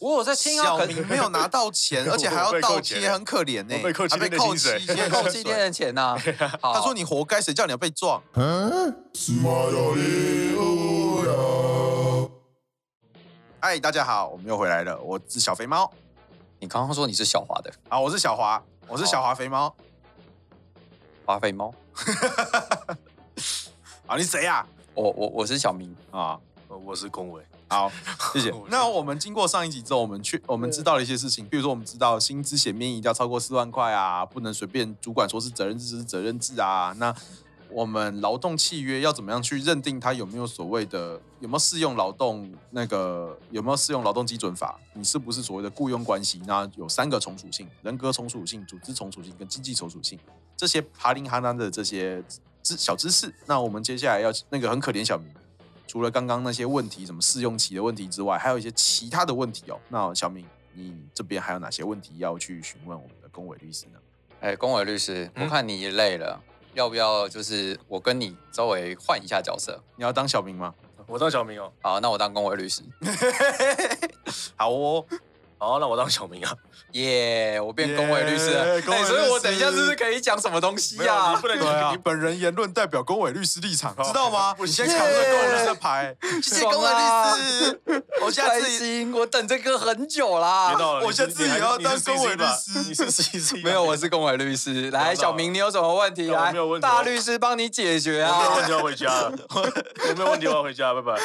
[0.00, 0.64] 我有在听啊。
[0.64, 3.78] 小明没有拿到钱， 而且还要倒贴，很可怜呢。
[3.82, 6.16] 被扣七天的薪水，被扣七天的钱 呐。
[6.60, 8.20] 他说你活该，谁叫你要被撞？
[13.60, 14.98] 嗨， 大家好，我们又回来了。
[15.00, 15.92] 我是小肥猫。
[16.58, 19.74] 你刚刚说你是小华的，啊，我是小华，我是小华肥猫，
[21.26, 21.72] 华肥猫。
[24.06, 24.66] 啊，你谁呀？
[24.94, 26.38] 我我我是小明啊，
[26.68, 27.42] 我是恭玮。
[27.70, 27.90] 好，
[28.32, 28.52] 谢谢。
[28.68, 36.92] 那我们经过上一集之后，我们去我们知道了一些事情，比如说我们知道薪资减免一定要超过四万块啊，不能随便主管说是责任制是责任制啊。
[36.98, 37.14] 那
[37.70, 44.76] 我们劳动契约要怎么样去认定它有没有所谓的有没有适用劳动那个有没有适用劳动基准法？
[44.94, 46.42] 你是不是所谓的雇佣关系？
[46.48, 50.18] 那有三个从属性：人格从属性、组织从属性跟经济从属性。
[50.56, 52.20] 这些爬林哈南的这些
[52.60, 53.32] 知小知识。
[53.46, 55.32] 那我们接下来要那个很可怜小明，
[55.90, 59.80] 除了刚刚那些问题，什么试用期的问题之外，还有一些其他的问题哦。
[59.88, 63.98] 那小明，你这边还有哪些问题要去询问我们的公委律师呢？
[64.38, 66.40] 哎，公委律师，我看你累了。
[66.40, 69.82] 嗯要不要就是我跟你稍微换一下角色？
[69.96, 70.72] 你要当小明吗？
[71.08, 71.72] 我当小明哦。
[71.82, 72.84] 好，那我当公委律师。
[74.54, 75.04] 好哦。
[75.60, 76.50] 好，那我当小明啊！
[76.92, 78.76] 耶，我变公委律师了。
[78.76, 81.32] 哎，所以我等一下是不是可以讲什么东西呀？
[81.34, 84.56] 你不能 讲，你本人言论代表公委律师立场，知道吗？
[84.58, 86.16] 你先扛着恭玮律师的牌。
[86.42, 87.80] 谢谢公委律师，
[88.22, 90.74] 我下次我等这个很久啦。
[91.04, 92.78] 我下次也要当公委律师。
[92.88, 93.62] 你是 C C？
[93.62, 94.90] 没有，我是公委律师。
[94.90, 96.30] 来，小明，你有什么问题？
[96.30, 98.38] 来，大律师帮你解决啊。
[98.38, 99.32] 没有问题，要回家了。
[99.50, 101.20] 我没有问题，我要回家，拜拜。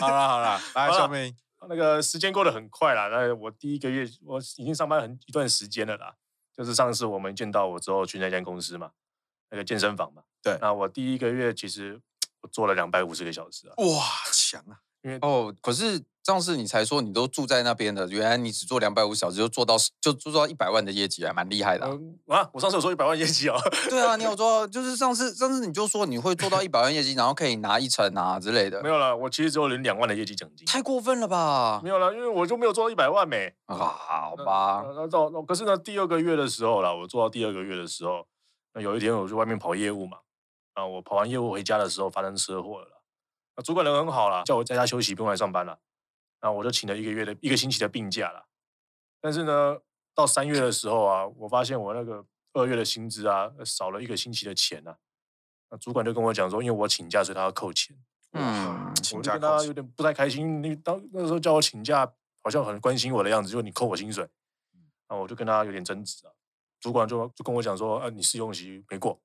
[0.00, 1.32] 好了好了，来，小明。
[1.68, 6.14] 那个时间过得很快啦，那我第一个月我已经上班很一段时间了啦，
[6.54, 8.92] 就是上次我们见到我之后去那间公司嘛，
[9.50, 12.00] 那个健身房嘛，对，那我第一个月其实
[12.42, 14.80] 我做了两百五十个小时啊，哇，强啊！
[15.02, 15.18] 因为。
[15.20, 21.86] 哦，可是上次你才说你都住在那边的，原来你只做两百五小时就做到就做到一百万的业绩，还蛮厉害的
[22.28, 22.46] 啊！
[22.52, 23.56] 我上次有说一百万业绩啊？
[23.88, 28.82] 对啊，你有 做，就是上次上次你就说你会做到一百万业绩，然后可以拿一成啊之类的。
[28.82, 30.66] 没有了，我其实只有领两万的业绩奖金。
[30.66, 31.80] 太过分了吧？
[31.82, 34.84] 没有了，因为我就没有做到一百万没啊，好吧。
[34.94, 38.26] 那到可是呢，第二个月的时候啦，我做到第二个月的时候，
[38.74, 40.18] 那有一天我去外面跑业务嘛，
[40.74, 43.02] 啊，我跑完业务回家的时候发生车祸了。
[43.56, 45.78] 那主管人很好啦，叫我在家休息，不用来上班了。
[46.42, 48.46] 那我就请了一个月的一个星期的病假了。
[49.20, 49.78] 但是呢，
[50.14, 52.24] 到三月的时候啊，我发现我那个
[52.54, 54.96] 二月的薪资啊少了一个星期的钱啊。
[55.70, 57.96] 那主管就跟我讲说，因为我请假，所以他要扣钱。
[58.32, 60.62] 嗯，请假，他有点不太开心。
[60.62, 62.10] 你当那时候叫我请假，
[62.42, 64.28] 好像很关心我的样子，就你扣我薪水。
[65.08, 66.32] 那我就跟他有点争执啊。
[66.80, 69.20] 主管就就跟我讲说，啊，你试用期没过，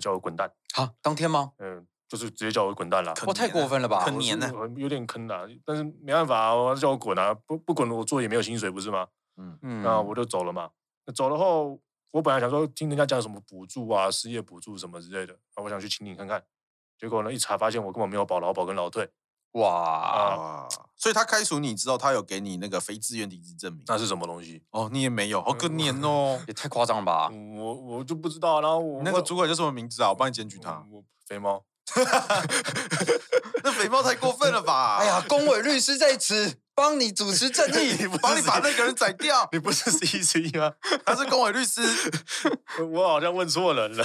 [0.00, 0.52] 叫我滚蛋。
[0.74, 1.52] 好，当天吗？
[1.58, 1.86] 嗯。
[2.08, 4.02] 就是直接叫我滚蛋了，我太过分了吧？
[4.04, 9.06] 坑年呢，有点坑的，但是没办法啊，我叫我滚啊，不不滚我做也没有薪水，不是吗？
[9.36, 10.70] 嗯嗯，那我就走了嘛。
[11.14, 11.78] 走了后，
[12.10, 16.42] 我本来想说听人家讲什么补助啊、失业补助什么之类的，啊，我想去请你看看。
[16.98, 19.08] 结果呢，一查发现我根本没有保劳保跟劳退。
[19.52, 23.82] 哇，啊，所以他开除你之后，他有给你那个非自愿离职证明？
[23.86, 24.62] 那是什么东西？
[24.70, 27.30] 哦，你也没有，好可怜哦， 也太夸张了吧？
[27.56, 30.10] 我我就不知道，然后我那个主管叫什么名字啊？
[30.10, 30.84] 我帮你检举他。
[30.90, 31.64] 我肥猫。
[33.62, 34.98] 那肥猫太过分了吧！
[35.00, 39.48] 哎呀，公委律师在此帮你主持正义， 帮你把那个人宰掉。
[39.52, 40.72] 你不是 C C 吗？
[41.04, 41.80] 他是公委律师。
[42.92, 44.04] 我好像问错人了。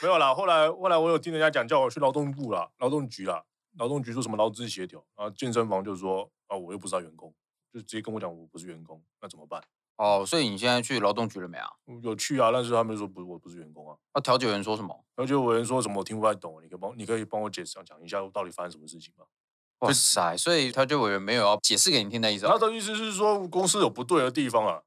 [0.00, 3.42] 没有啦，后来后来我有听人家讲，叫我去劳动部啦，劳动局啦，
[3.78, 7.34] 劳动局说什么劳资协调，然后健身房就说啊，我又不是他员工，
[7.72, 9.62] 就直接跟我讲我不是员工，那怎么办？
[9.96, 11.68] 哦，所以你现在去劳动局了没啊？
[12.02, 13.96] 有去啊，但是他们说不，我不是员工啊。
[14.14, 15.04] 那调解员说什么？
[15.14, 15.98] 调解委员说什么？
[15.98, 19.24] 我听不太懂，你可以帮，你可以帮我解释讲一下到底发生什么事情吗？
[19.80, 22.46] 哇塞，所以调解委员没有要解释给你听的意思。
[22.46, 24.80] 他的意思是说公司有不对的地方啊。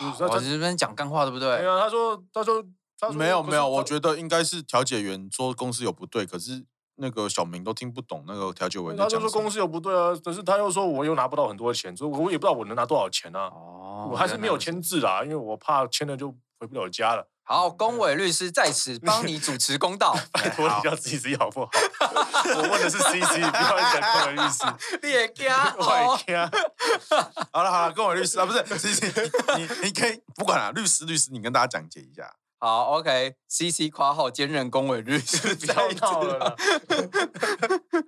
[0.00, 1.58] 我这边讲干话对不对？
[1.58, 2.64] 对啊，他说，他说，
[2.98, 6.64] 他说没有没有，我觉得应该是调解员说公司有不对，可是。
[6.96, 13.48] 那个小明都听不懂那个调解委员，他就说公司有不对啊，可是他又说我又拿不到很多钱，所以我也不知道我能拿多少钱啊。
[13.48, 13.83] 哦，
[14.14, 16.30] 我还是没有签字啦，因为我怕签了就
[16.60, 17.28] 回不了家了。
[17.42, 21.70] 好，龚 伟律师在此帮你主持公道，拜托你叫 C C 好不好？
[22.54, 24.62] 我问的是 C C，不要讲恭玮律师。
[25.02, 25.46] 你也惊？
[25.50, 26.50] 我也惊。
[27.52, 32.32] 好了好了，龚伟律师啊，不是 C C，你你可以不管了，律师律师，你跟大家讲解一下。
[32.60, 36.56] 好，OK，C C 夸号兼任公委律师，不要闹了。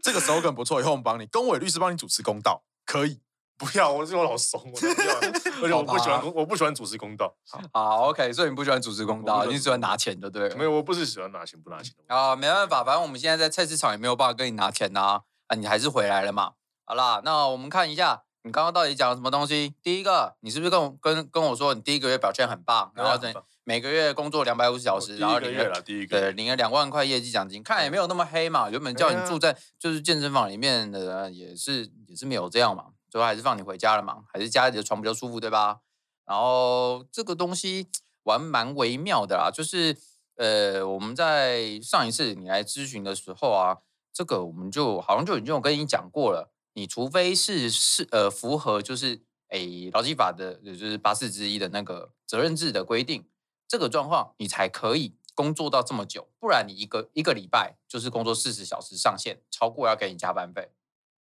[0.00, 3.20] 这个 slogan 不错，以后我们帮你公委律师帮你主持公道，可以？
[3.58, 4.93] 不要，我这我老怂，我不要，
[5.64, 7.35] 而且我不喜欢，我不喜欢主持公道。
[7.73, 10.49] 好，OK，所以你不喜欢主持公道，你喜欢拿钱的，对？
[10.55, 16.53] 没有，我不是喜欢拿钱不拿钱啊，没办法，反正我们现在在菜市场也没有办法跟你拿钱呐，啊，你还是回来了嘛。
[16.85, 19.75] 好啦，那我们看一下，你刚刚到底讲了什么东西？
[19.82, 28.70] 第一个，你是不是跟我跟跟我说你第一个月表现很棒，然后等每个月工作两百五十小时，然后领了第一个对领了两万块业绩奖金，看也没有那么黑嘛。
[28.70, 35.81] 原本叫你住在就是健身房里面的，也是也是没有这样嘛，最后还是放你回家了嘛，还是家里的床比较舒服，对吧？
[36.25, 37.88] 然后这个东西
[38.25, 39.97] 玩蛮微妙的啦，就是
[40.37, 43.79] 呃，我们在上一次你来咨询的时候啊，
[44.12, 46.53] 这个我们就好像就已经有跟你讲过了。
[46.75, 53.26] 你除非是是呃符合就是诶劳基法的，也就是八四之一的那个责任制的规定，
[53.67, 60.70] 这个状况你才可以工作到这么久，不然你一个一个礼拜就是工作四十小时上限，超过要给你加班费，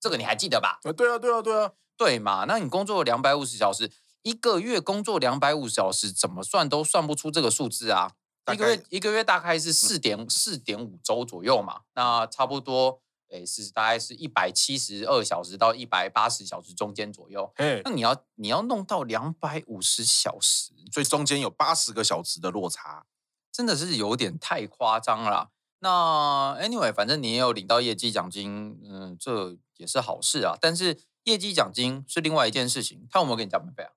[0.00, 0.78] 这个你还记得吧？
[0.82, 2.44] 啊，对啊，对啊，对啊，对嘛？
[2.46, 3.90] 那你工作两百五十小时，
[4.22, 8.12] 一个月工作两百五十小时，怎么算都算不出这个数字啊？
[8.52, 13.00] 一个月一个月大概是四点四点五周左右嘛，那差不多。
[13.28, 17.52] 诶，是大概是一百七十二小时到一百八十小时中间左右。
[17.56, 23.04] 嘿那你要你要弄到两百五十小时，所以中间有八十个小时的落差，
[23.50, 25.50] 真的是有点太夸张了。
[25.78, 30.56] 那 anyway，反正你也有领到业绩奖金，嗯，这也是好事啊。
[30.60, 33.92] 但是业绩奖金是另外一件事情，他有没有给你加班费啊？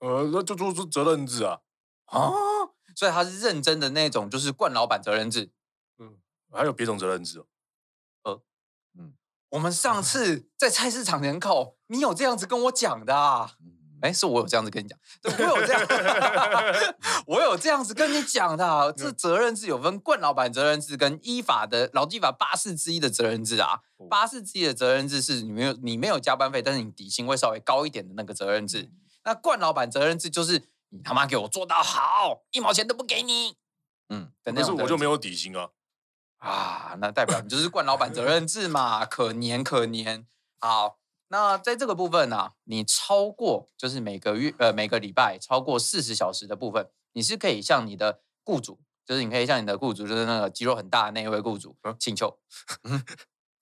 [0.00, 1.60] 呃，那就做出责任制啊。
[2.06, 2.30] 啊，
[2.96, 5.50] 所以他是认真的那种，就是惯老板责任制。
[5.98, 6.18] 嗯，
[6.52, 7.46] 还有别种责任制哦。
[8.98, 9.14] 嗯
[9.50, 13.56] 我们上次在菜市场门口，你有这样子跟我讲的啊？
[14.02, 14.98] 哎，是我有这样子跟你讲，
[15.38, 15.82] 我有这样，
[17.26, 18.90] 我有这样子跟你讲的啊。
[18.92, 23.80] 这责任制有分冠老板责任制跟依法的劳基法八四之一的责任制啊。
[24.08, 28.90] 八四之一的责任制是你没有你没有加班费，但是你底薪会稍微高一点的那个责任制。
[29.24, 33.56] 那冠老板责任制就是你他妈给我做到好，一毛钱都不给你。
[34.08, 35.68] 嗯，但是我就没有底薪啊。
[36.38, 40.26] 啊，那代表你就是冠老板责任制嘛，可年可年。
[40.58, 40.99] 好，
[41.32, 52.38] 那在这个部分呢、啊，你超过就是每个月呃每个礼拜超过四十小时的部分，你是可以向你的雇主，就是你可以向你的雇主，就是那个肌肉很大的那一位雇主请求。
[52.82, 53.02] 嗯，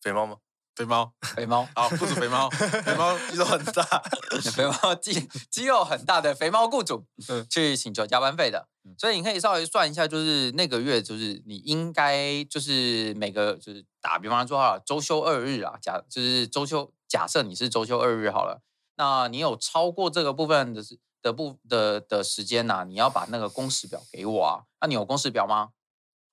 [0.01, 0.37] 肥猫吗？
[0.75, 2.49] 肥猫，肥猫， 好，雇主肥猫，
[2.85, 3.83] 肥猫肌肉很大，
[4.55, 7.05] 肥猫肌肌肉很大的肥猫雇主，
[7.51, 8.69] 去请求加班费的。
[8.97, 18.63] 所以你可以稍微算一下，就是那个月，就是你应该就是每个就是打比方说啊，周休二日啊，假就是周休，假设你是周休二日好了，
[18.97, 24.65] 那你有超过这个部分的时的部的的时间呐、啊，你要把那个工时表给我啊。
[24.81, 25.71] 那你有工时表吗？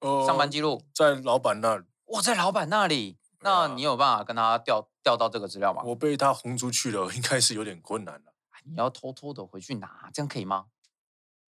[0.01, 1.85] 呃，上班记录在老板那里。
[2.05, 3.17] 我在老板那里。
[3.39, 5.83] 那你有办法跟他调调到这个资料吗？
[5.85, 8.33] 我被他轰出去了，应该是有点困难了。
[8.63, 10.65] 你要偷偷的回去拿，这样可以吗？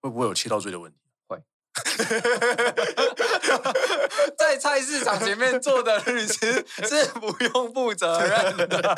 [0.01, 0.99] 会不会有窃盗罪的问题？
[1.75, 2.21] 会。
[4.37, 8.97] 在菜市场前面坐的律师是不用负责任的。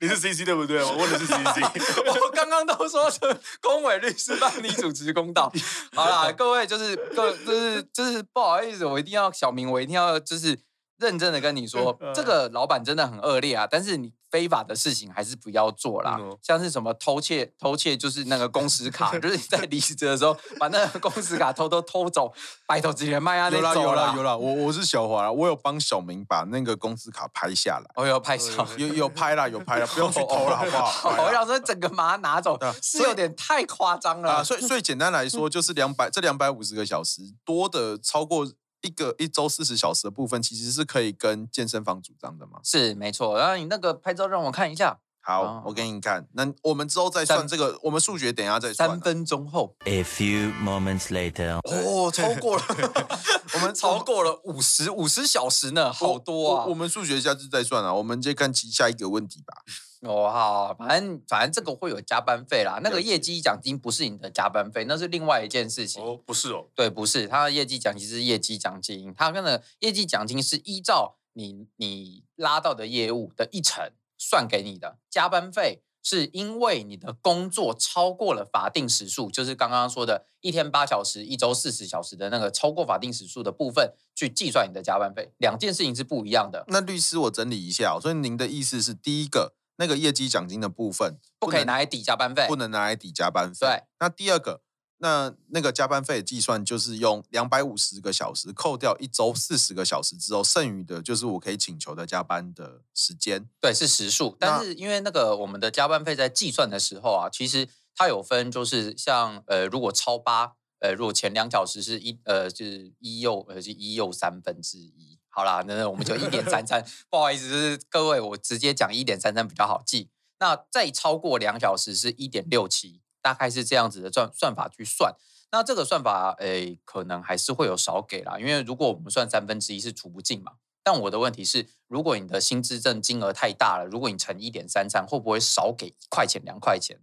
[0.00, 0.82] 你是 CC 对不对？
[0.82, 1.60] 我问的是 CC。
[2.06, 3.18] 我刚刚都说是
[3.60, 5.52] 公委律师帮你主持公道。
[5.94, 10.58] 好啦，各位就是各就是就是不好意思，我一定要小明，我一定要就是。
[11.00, 13.66] 认真的跟你说，这个老板真的很恶劣啊！
[13.66, 22.32] 但是你非法的事情还是不要做啦，像是什么偷窃，偷窃就是那个工时卡， 就是你在离职的时候把那个工时卡偷偷偷走，
[22.66, 23.82] 白头直接卖啊那种。
[23.82, 27.90] 有啦有啦，我我是小华，我有帮小明把那个公司卡拍下来。
[27.96, 31.10] 我有拍下，有有拍了有拍了，不用去偷了好不好？
[31.26, 34.44] 我想说整个把它拿走是有点太夸张了。
[34.44, 38.46] 所以所以简单来说，就是两百这两百五十个小时多的超过。
[38.82, 42.60] 一个一周四十小时的部分，其实是可以跟健身房主张的嘛？
[42.64, 43.38] 是没错。
[43.38, 44.98] 然后你那个拍照让我看一下。
[45.22, 46.26] 好，哦、我给你看。
[46.32, 48.88] 那我们之后再算这个，我们数学等一下再算。
[48.88, 52.62] 三分钟后，A few moments later， 哦，超过了
[53.52, 56.62] 我们超过了五十五十小时呢，好多啊。
[56.62, 59.62] 我，我，我们数学下次再算啊，我们就看其下一个问题吧。
[60.02, 62.80] 哦，好，反正反正这个会有加班费啦。
[62.82, 66.02] 那个业绩奖金不是你的加班费，那是另外一件事情。
[66.02, 74.96] 哦，不是哦，对，不是，他的业绩奖金是业绩奖金，他跟的业绩奖金是依照你你拉到的业务的一成算给你的。
[75.10, 86.64] 加班费是因为你的工作超过了法定时数，就是刚刚说的一天八小时，一周四十小时的那个超过法定时数的部分去计算你的加班费，两件事情是不一样的。
[86.68, 89.52] 那律师，我整理一下，所以您的意思是第一个。
[89.80, 93.66] 那个业绩奖金的部分不可以拿来抵加班费，不能拿来抵加班费。
[93.66, 94.60] 对，那第二个，
[94.98, 103.48] 那那个加班费计算就是用两百五十个小时扣掉一周四十个小时之后，剩余的就是我可以请求的加班的时间。
[103.58, 104.36] 对，是时数。
[104.38, 115.18] 但是因为那个我们的加班费在计算的时候啊，其实它有分，就是像呃，如果超八，呃，如果前两小时是一呃，就是一又呃，是一又三分之一。
[115.30, 120.10] 好啦，那我们就 一点三三，不好意思，就是各位，我直接讲一点三三比较好记。
[120.38, 125.14] 那再超过两小时是一点六七，大概是这样子的算算法去算。
[125.52, 130.52] 那这个算法，诶，可能还是会有少给啦，因为如果我们算三分之一是除不尽嘛。
[130.82, 136.98] 但我的问题是，如果你的薪资证金额太大了，如果你乘一点三三，会不会少给一块钱两块钱？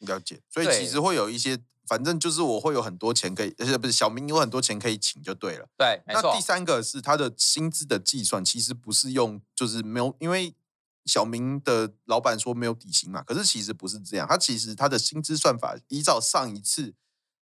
[0.00, 5.68] 了解，所以其实会有一些，反正就是我会有很多钱可以，而且不是小明有很多钱可以请就对了。
[5.76, 6.22] 对，没错。
[6.22, 10.54] 那第三个是他的薪资的计算，其实不是用，就是没有，因为
[11.04, 16.94] 小明的老板说没有底薪嘛，可是其实不是这样，他其实他的薪资算法依照上一次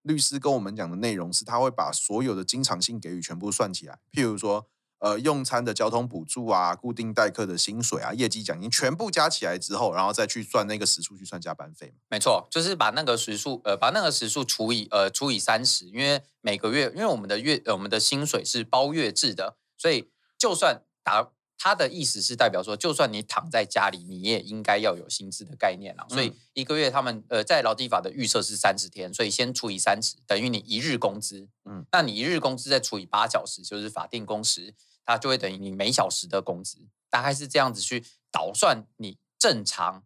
[0.03, 4.69] 律师跟我们讲的内容是，他会把所有的经常性给予全部算起来，譬如说。
[4.99, 11.93] 呃，用餐的交通补助啊，固定代课的薪水啊，业绩奖金全部加起来之后，然后再去算那个时数，去算加班费。
[12.09, 26.05] 没错，就是把那个时数，呃，把那个时数除以呃除以三十，因为每个月，因为我们的月，呃，我们的薪水是包月制的，所以就算打他的意思是代表说，就算你躺在家里，你也应该要有薪资的概念了。
[26.09, 31.47] 所以一个月他们呃在劳基法的预设是三十天，所以先除以三十，等于你一日工资。
[31.63, 34.75] 嗯，那你一日工资再除以八小时，就是法定工时。
[35.09, 36.77] 它就会等于你每小时的工资，
[37.09, 40.03] 大概是这样子去倒算你正常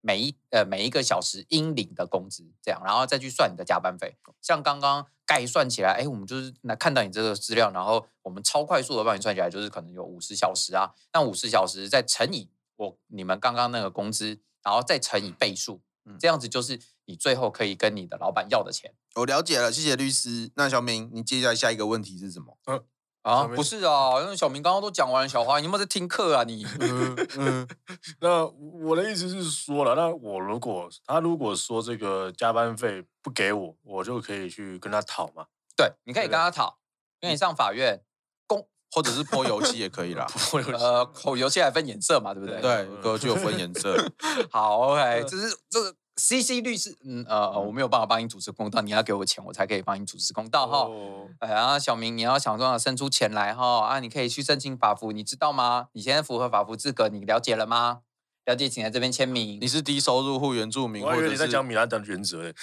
[0.00, 4.16] 每一呃每一个小时应领的工资，这样，然后再去算你的加班费。
[4.40, 15.80] 像刚刚概算起来，哎，我们就是那看到你这个资料，然后我们超快速的帮你算起来，就是可能有五十小时啊，那五十小时再乘以我你们刚刚那个工资，然后再乘以倍数，
[16.20, 18.94] 这样子就是你最后可以跟你的老板要的钱。
[19.16, 20.52] 我了解了，谢谢律师。
[20.54, 22.56] 那小明，你接下来下一个问题是什么？
[22.66, 22.84] 嗯。
[23.22, 26.42] 啊，不是啊，因为小明刚刚都讲完了，小花，你有没有在听课啊？
[26.44, 27.68] 你，嗯嗯，
[28.20, 35.46] 那我的意思是说了，那我如果他如果说这个加班费不给我，我就可以去跟他讨嘛？
[35.76, 36.78] 对，你可以跟他讨，
[37.20, 38.02] 因为你上法院
[38.46, 40.26] 公或者是泼油漆也可以啦。
[40.50, 42.60] 泼油漆，呃，泼油漆还分颜色嘛，对不对？
[42.60, 43.96] 对，哥就有分颜色。
[44.50, 45.94] 好，OK，这是这个。
[46.16, 50.80] C C 律师，嗯呃，我没有办法帮你主持公道，你要给我钱，我才可以帮你主持公道哈。
[50.80, 51.28] Oh.
[51.40, 53.98] 哎呀，小明，你要想办法生出钱来哈啊！
[53.98, 55.88] 你可以去申请法服，你知道吗？
[55.92, 58.00] 你现在符合法服资格，你了解了吗？
[58.44, 59.58] 了解，请在这边签名。
[59.60, 62.42] 你是低收入户原住民，我以为你在讲米兰的原则。
[62.42, 62.54] 欸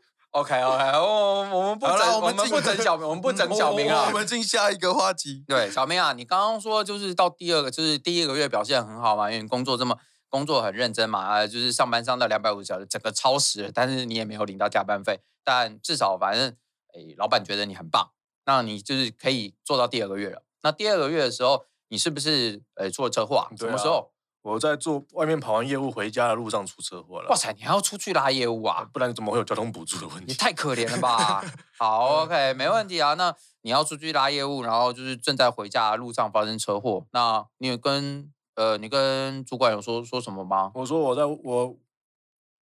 [0.32, 4.04] OK OK， 我我们不整，我们不整小明， 我们不整小明啊。
[4.06, 5.44] 我们进下一个话题。
[5.46, 9.96] 对，小明啊，你刚刚说就是到第二个，就是第一个月表现很好嘛，因为你工作这么
[10.28, 16.48] 工作很认真嘛，啊，就是上班上到两百五十小时，整个超时，但是你也没有领到加班费，但至少反正，
[16.94, 18.10] 哎，老板觉得你很棒，
[18.46, 20.44] 那你就是可以做到第二个月了。
[20.62, 23.50] 那第二个月的时候，你是不是呃出了车祸啊？
[23.58, 24.12] 什么时候？
[24.42, 27.28] 我在做外面跑完业务回家的路上出车祸了。
[27.28, 28.88] 哇塞，你还要出去拉业务啊？
[28.92, 30.26] 不然怎么会有交通补助的问题？
[30.28, 31.44] 你太可怜了吧！
[31.78, 33.14] 好，OK，没问题啊。
[33.14, 40.70] 那你要出去拉业务，然后就是正在回家的路上发生车祸，那你有跟呃，你跟主管有说说什么吗？
[40.74, 41.76] 我说我在我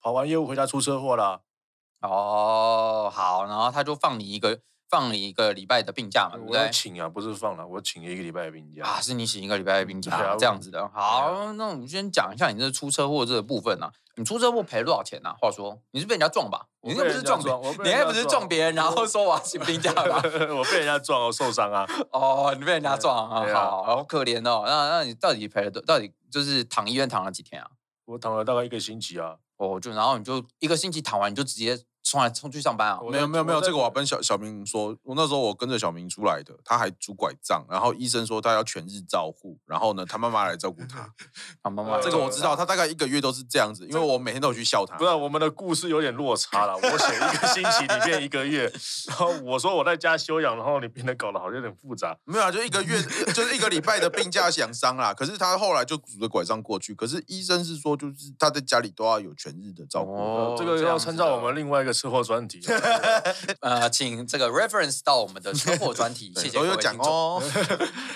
[0.00, 1.42] 跑完业务回家出车祸了。
[2.00, 4.60] 哦，好，然后他就放你一个。
[4.90, 6.60] 放了一个礼拜的病假嘛，对不对？
[6.62, 10.88] 我请啊，不是放了，我请了一个礼拜的病假啊，是你请一个礼拜的病假，啊、这样子的。
[10.88, 13.92] 好，啊、那我们先讲一下你这出车祸这个部分啊。
[14.16, 15.36] 你出车祸赔了多少钱啊？
[15.40, 16.66] 话说你是被人家撞吧？
[16.80, 20.20] 你又不是撞别人，你还不是撞别人，然后说我要请病假吧？
[20.50, 21.86] 我被人家撞我，受伤啊。
[22.10, 23.46] 哦，你被人家撞啊？
[23.54, 24.64] 好，好可怜哦。
[24.66, 25.80] 那那你到底赔了多？
[25.82, 27.68] 到底就是躺医院躺了几天啊？
[28.06, 29.36] 我躺了大概一个星期啊。
[29.58, 31.78] 哦，就然后你就一个星期躺完，你就直接。
[32.08, 32.98] 冲来冲去上班啊？
[33.10, 41.12] 没有没有没有，这个我要跟小小明说，我那时候我跟着小明出来的，他还拄拐杖，然后医生说他要全日照护，然后呢，他妈妈来照顾他。
[41.62, 44.96] 他妈妈，这个我知道，他大概一个月都是这样子，因为我每天都有去笑他。
[44.96, 48.72] 不是，我们的故事有点落差了，我写一个星期，你变一个月，
[49.08, 52.16] 然后我说我在家休养，然后你变得搞得好像有点复杂。
[52.24, 53.02] 没有啊，就一个月，
[53.34, 55.12] 就是一个礼拜的病假养伤啦。
[55.12, 60.14] 可是他后来就拄着拐杖过去，可是医生是说，就是他在家里都要有全日的照顾。
[60.14, 62.60] 哦，这个要参照我们另外一个车祸专题。
[63.60, 67.06] 呃，请这个 reference 到我们的车祸专题， 谢谢各位听众。
[67.06, 67.42] 哦，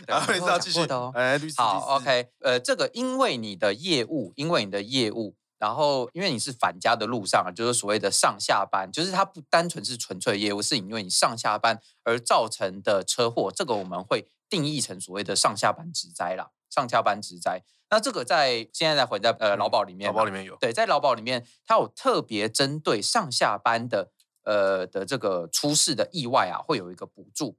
[0.06, 1.10] 然后你是要继续的哦。
[1.14, 17.62] 哎，律师，好，OK，呃，这个因为你的业务，因为你的业务，然后因为你是返家的路上，就是所谓的上下班，就是它不单纯是纯粹业务，是因为你上下班而造成的车祸，这个我们会定义成所谓的上下班职灾啦，上下班职灾。
[17.92, 24.10] 那这个在现在在回在呃劳保里面，劳保里面有，对，在劳保里面，它有特别针对上下班的。
[24.44, 27.56] 呃的这个出事的意外啊，会有一个补助，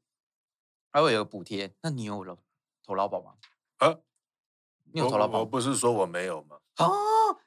[0.92, 1.74] 还会有一个补贴。
[1.80, 2.38] 那你有了
[2.86, 3.36] 投劳保吗？
[3.78, 3.96] 啊，
[4.92, 5.40] 你有投劳保？
[5.40, 6.58] 我不是说我没有吗？
[6.76, 6.88] 啊，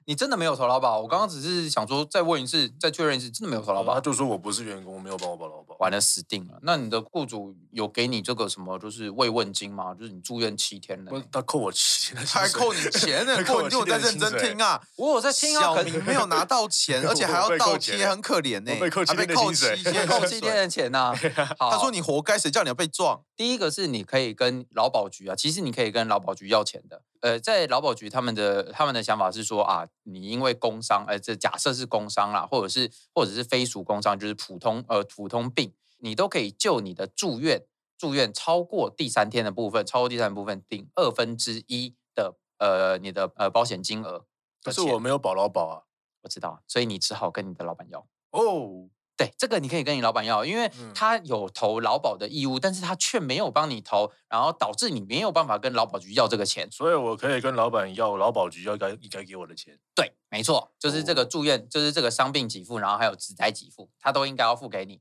[0.05, 1.01] 你真的没有投劳保？
[1.01, 3.95] 我刚刚只是想说，再问一次，再确认一次，真的没有投劳保？
[3.95, 5.77] 他就说我不是员工，我没有帮我保劳保。
[5.81, 6.59] 完了，死定了。
[6.63, 9.93] 那你的雇主有给你这个什么，就是慰问金吗？
[9.95, 13.37] 就是你住院七天了，他扣我七天，他还扣你钱呢？
[13.45, 14.81] 扣你，我在认真听啊！
[14.97, 15.75] 我有在听啊。
[15.75, 18.73] 小明没有拿到钱， 而且还要倒贴，很可怜呢。
[18.81, 21.13] 被扣七天的薪水，扣七天的钱呐。
[21.59, 23.21] 他说你活该，谁叫你要被撞？
[23.37, 27.03] 第一个是你可以跟劳保局啊，其实你可以跟劳保局要钱的。
[27.21, 37.67] 呃，在劳保局他们的他们的想法是说啊，你因为工伤，呃，这假设是工伤啦，或者是或者是非属工伤，就是普通呃普通病，你都可以就你的住院
[37.99, 44.25] 住院超过第三天的部分，超过第三部分顶二分之一的呃你的呃保险金额。
[44.63, 45.83] 可是我没有保劳保啊，
[46.23, 48.89] 我知道，所以你只好跟你的老板要哦。
[49.17, 59.79] 对，这个你可以跟你老板要，因为他有投劳保的义务，嗯、但是他却没有帮你投，然后导致你没有办法跟劳保局要这个钱，所以我可以跟老板要劳保局要该应该给我的钱。
[59.95, 65.01] 对，没错，就是这个住院，哦、就是这个伤病给付，然后还有职灾给付，他都应该要付给你。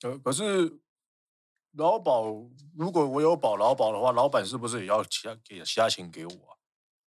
[0.00, 0.78] 呃，可是
[1.72, 2.24] 劳保
[2.74, 6.56] 如果我有保劳保的话，老板是不是也要其他给其他钱给我啊？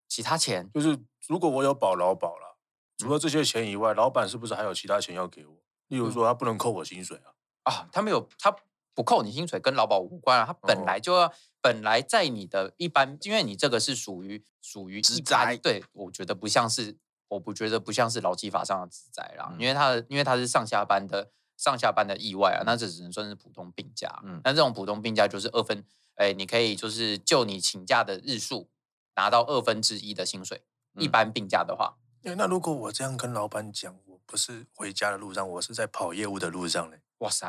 [0.06, 2.58] 其他钱就是如果我有保劳保了，
[2.98, 5.59] 除了这些钱以外，嗯、老板是不是还有其他钱要给我？
[5.90, 7.34] 例如说，他不能扣我薪水啊！
[7.64, 8.54] 啊，他没有，他
[8.94, 10.46] 不扣你薪水，跟劳保无关啊。
[10.46, 24.20] 他本来就要，哦、本来在你的一般，因为你这个是属于属于职灾，对，我觉得不像是，我不觉得不像是劳基法上的职灾啦，嗯、因为他的，因为他是上下班的上下班的意外啊，那这只能算是普通病假。
[24.22, 28.70] 嗯，那这种普通病假就是二分，哎，你可以就是就你请假的日数
[29.16, 30.62] 拿到二分之一的薪水。
[30.94, 33.96] 嗯、一般病假的话，那如果我这样跟老板讲。
[34.30, 37.00] 不是回家的路上，我是在跑业务的路上嘞。
[37.18, 37.46] 哇塞，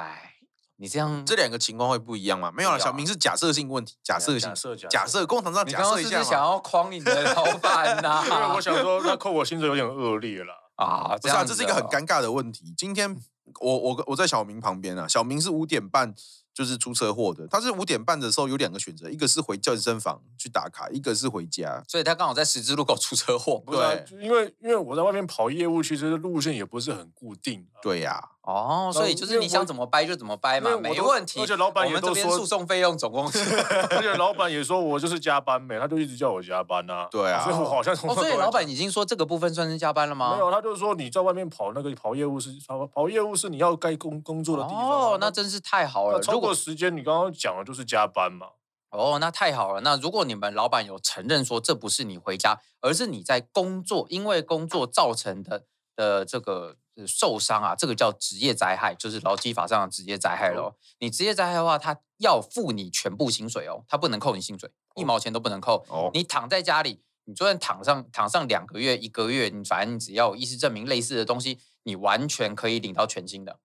[0.78, 2.52] 你这样这两个情况会不一样吗？
[2.52, 4.52] 没有了，小明是假设性问题，假设性，
[4.90, 6.18] 假设工厂上假设一下。
[6.18, 8.24] 你想要诓你的老板 呐？
[8.26, 11.16] 因为我想说，那扣我薪水有点恶劣了 啊！
[11.22, 12.74] 不是啊，这是一个很尴尬的问题。
[12.76, 13.16] 今天
[13.60, 16.16] 我我我在小明旁边啊，小明是五点半。
[16.54, 23.64] 就是出车祸的，他是五点半的时候有两个选择，一个是回健身房去打卡，一个是回家，所以他刚好在十字路口出车祸。
[23.68, 27.66] 对，啊、因为因为我在外面跑业务，其实路线也不是很固定。
[27.82, 28.30] 对呀、啊。
[28.44, 31.40] 哦，所以就是你想怎么掰就怎么掰嘛，没问题。
[31.40, 33.40] 而且老板也都说，诉讼费用总共是，
[33.92, 37.08] 而且老板也说我就是加班呗，他就一直叫我加班呐。
[37.12, 40.34] 对啊，所以我好像哦，所以老板已经说这个部分算是加班了吗？
[40.34, 44.90] 没有，他就是说你在外面跑那个跑业务是跑跑业务是你要该工工作的地方。
[44.90, 46.20] 哦，那真是太好了。
[46.20, 48.48] 超过时间，你刚刚讲的就是加班嘛。
[48.90, 49.82] 哦，那太好了。
[49.82, 56.78] 那如果你们老板有承认说这不是你回家，而是你在工作，因为工作造成的的这个。
[57.08, 60.64] 受伤啊，这个叫职业灾害，就是劳基法上的职业灾害喽。
[60.64, 65.86] 哦、你职业灾害的话，他要付你全部薪水哦，他不能扣你薪水，一毛钱都不能扣。
[65.90, 73.60] 哦、你躺在家里，你就算躺上躺上两个月、一个月，你反正你只要有医师证明类似的东西，你完全可以领到全薪的。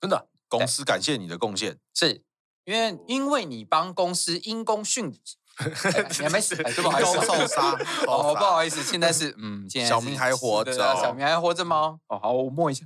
[0.00, 2.22] 真的，公司感谢你的贡献，是
[2.64, 5.14] 因为因为你帮公司因公殉。
[6.18, 7.72] 你还没死， 不好意思，受伤。
[8.08, 11.98] 哦，不好意思，现在是嗯，现在小明还活着，小明还活着吗？
[12.08, 12.84] 哦，好，我摸一下。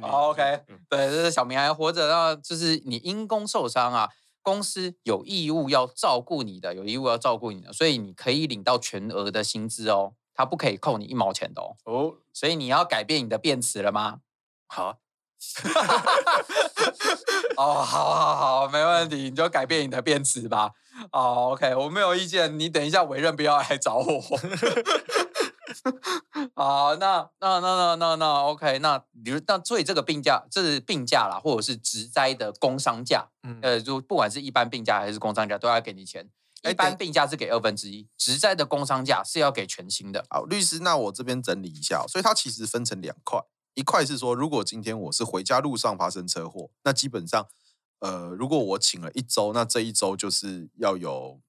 [0.00, 4.08] 好，OK，对，这是小明还活着，那就是你因公受伤啊，
[4.42, 11.76] 公司有义务要照顾你的，有义务要照顾你的，所以你可以领到全额的薪资哦，他不可以扣你一毛钱的哦。
[11.84, 14.20] 哦，所以你要改变你的辩词了吗？
[14.68, 14.98] 好。
[17.56, 20.72] 哦，好好好，没问题，你就改变你的辩词吧。
[21.14, 22.58] 哦，OK，我没有意见。
[22.58, 24.20] 你等一下委任不要来找我。
[26.56, 33.28] 好，那那那那那那 OK，那比如那所以这个病假，这是病假啦，或者是职灾的工伤假。
[33.44, 36.28] 嗯，呃，就不管是一般病假还是工伤假，都要给你钱。
[36.68, 40.24] 一般病假是给二分之一，职灾的工伤假是要给全薪的。
[40.28, 43.40] 好，律师，那我这边整理一下，所以它其实分成两块。
[43.74, 47.46] 一块是说，如果今天我是回家路上发生车祸，那基本上，
[48.04, 51.40] 呃，如果我请了一周，那这一周就是要有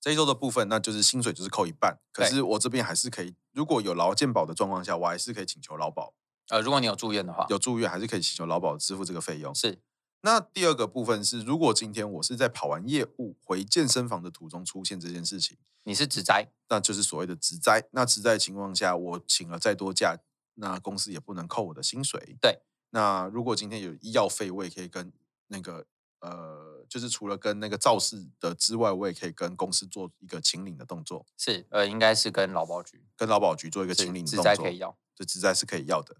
[0.00, 2.00] 这一周的部分，那就是薪水就是扣一半。
[2.12, 6.12] 可是我这边还是可以，如果有劳健保的状况下，我还是可以请求劳保。
[6.48, 9.54] 呃，如果你有住院的话，有住院还是可以请求劳保支付这个费用。
[9.54, 9.78] 是。
[10.22, 17.86] 那第二个部分是，如果今天我是在跑完业务回健身房的途中出现这件事情，你是职灾，那就是所谓的职灾。
[17.92, 20.18] 那职灾情况下，我请了再多假。
[20.54, 22.36] 那公司也不能扣我的薪水。
[22.40, 22.62] 对。
[22.94, 25.12] 那如果今天有医药费，我也可以跟
[25.48, 25.84] 那个
[26.20, 31.26] 呃，就是除了跟那个肇事的之外，我也可以跟公司做一个清领的动作。
[31.36, 34.44] 是，呃，应该是跟劳保局，跟劳保局做一个清领的动作。
[34.44, 36.14] 职灾可以要，这职灾是可以要的。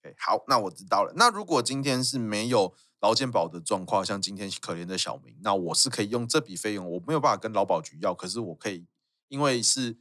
[0.00, 1.12] Okay, 好，那我知道了。
[1.16, 8.86] 那如果今天是没有劳健保的状况，像今天可怜的小明，那我是可以用这笔费用，我没有办法跟劳保局要，可是我可以，
[9.26, 9.96] 因为是。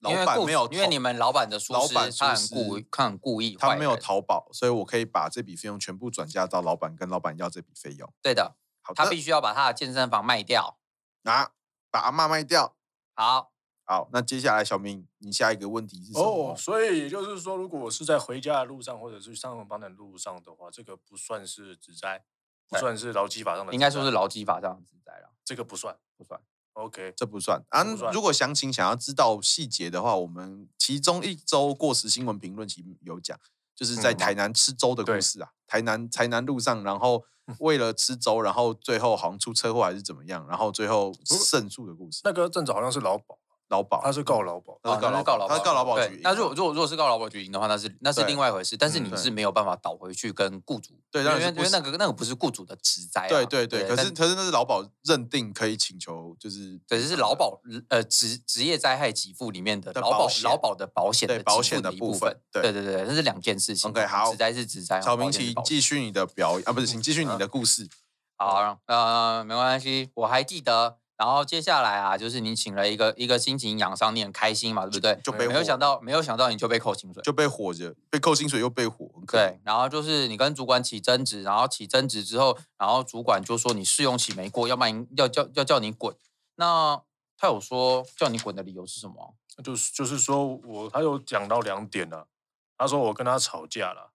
[0.00, 8.12] 老因为雇板没有因为你们老板的疏老板失，他很故意，他很故意，他没有淘宝，所以我可以把这笔费用全部转嫁到老板，跟老板要这笔费用。
[8.20, 10.78] 对的，好的，他必须要把他的健身房卖掉。
[11.24, 11.52] 啊，
[11.90, 12.76] 把阿嬷卖掉。
[13.14, 13.52] 好，
[13.84, 16.52] 好，那接下来小明，你下一个问题是什么？
[16.52, 22.22] 哦，所以也就是说，如果我是在回家的路上，或者是上班的路上的话，这个不算是职灾，
[22.68, 25.96] 不算是劳基法上的，应该说是劳基法上的职灾了，这个不算。
[26.16, 26.40] 不算。
[26.76, 28.12] OK，这不算啊算。
[28.12, 33.38] 如果详情想要知道细节的话，我们其中一周过时新闻评论其实有讲，
[33.74, 35.48] 就是在嗯台南吃粥的故事啊。
[35.66, 37.24] 台南台南路上，然后
[37.60, 42.20] 为了吃粥，然后最后好像出车祸还是怎么样，然后最后胜诉的故事。
[42.24, 44.78] 那个镇子好像是劳保，劳保他是告劳保。
[44.82, 46.20] 他是告劳保，他是告劳保对局。
[46.22, 48.76] 那如果如果如果是告劳保局赢的话，那是那是另外一回事。
[48.76, 53.28] 但是你嗯是没有办法倒回去跟雇主，对因为因为那个那个不是雇主的职灾啊。
[53.28, 62.62] 对对对，可是可是那是劳保认定可以请求，就是对，这是劳保呃职职业灾害给付里面的劳保的保险劳保的保险的对保险的一部分分。
[62.62, 63.90] 对对对对，那是两件事情。
[63.90, 67.88] OK，好职灾是职灾，小明，请继续你的表演啊，不是，请继续你的故事。
[68.36, 70.98] 好，呃，没关系，我还记得。
[71.16, 75.18] 然后接下来啊，就是你请了一个一个心情养伤，你很开心嘛，对不对？
[75.24, 77.22] 就被火没有想到，没有想到你就被扣薪水。
[77.22, 86.14] 就被火着，被扣薪水又被火，对，然后就是你跟主管起争执，然后起争执之后，然后主管就说你试用期没过，要不然要叫要叫你滚。
[86.56, 87.00] 那
[87.38, 89.62] 他有说叫你滚的理由是什么啊？
[89.62, 92.28] 就是就是说我他有讲到两点了，
[92.76, 94.12] 他说我跟他吵架了，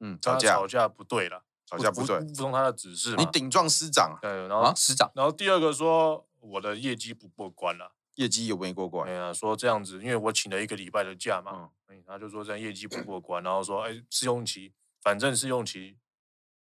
[0.00, 3.16] 嗯，吵架吵架不对了，吵架不对，服从他的指示嘛。
[3.18, 9.08] 你顶撞师长，对，然后、啊，师长，然后第二个说我的业绩不过关了，业绩有没过关？
[9.10, 15.98] 哎呀，说这样子，因为我请了一个礼拜的假嗯嘛，嗯，他就说这样业绩不过关，然后说哎试用期，反正试用期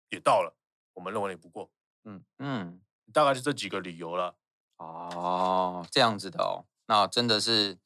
[0.09, 0.57] 也到了，
[0.93, 1.69] 我们认为你不过，
[2.39, 2.81] 嗯，
[3.13, 4.35] 大概是这几个理由了。
[4.77, 7.77] 哦，这样子的哦，那真的是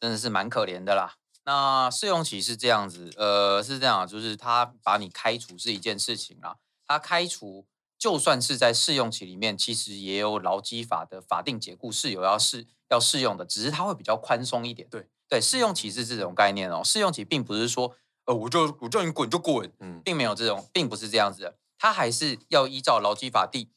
[0.00, 1.16] 真的是蛮可怜的啦。
[1.46, 6.56] 那试用期是这样子，呃，是这样，就是他把你开除是一件事情啦。
[6.86, 7.66] 他开除，
[7.98, 14.88] 就算是在试用期里面，其实也有劳基法的法定解雇事由要适要适用的，只是它会比较宽松一点。
[14.88, 16.82] 对对，试用期是这种概念哦。
[16.84, 23.70] 试用期并不是说，呃，我就我叫你滚就滚，嗯，并没有这种，并不是这样子的，它还是要依照劳基法第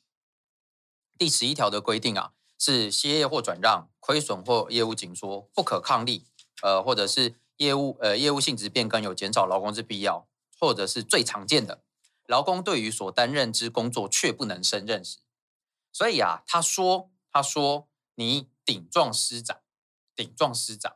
[1.17, 6.25] 第十一条的规定啊，是歇业或转让、亏损或业务紧缩、不可抗力，
[6.61, 10.27] 呃，或者是业务呃业务性质变更有减少劳工之必要，
[10.59, 11.83] 或者是最常见的，
[12.25, 15.19] 劳工对于所担任之工作却不能胜任时，
[15.91, 19.59] 所以啊，他说他说你顶撞师长，
[20.15, 20.95] 顶撞师长，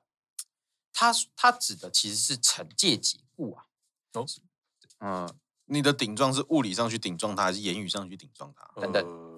[0.91, 3.65] 他他指的其实是惩戒解雇啊，
[4.13, 4.25] 哦，
[4.99, 5.29] 嗯。
[5.65, 8.69] 你的顶撞是物理上去顶撞他，还是言语上去顶撞他？
[8.81, 9.30] 等等呃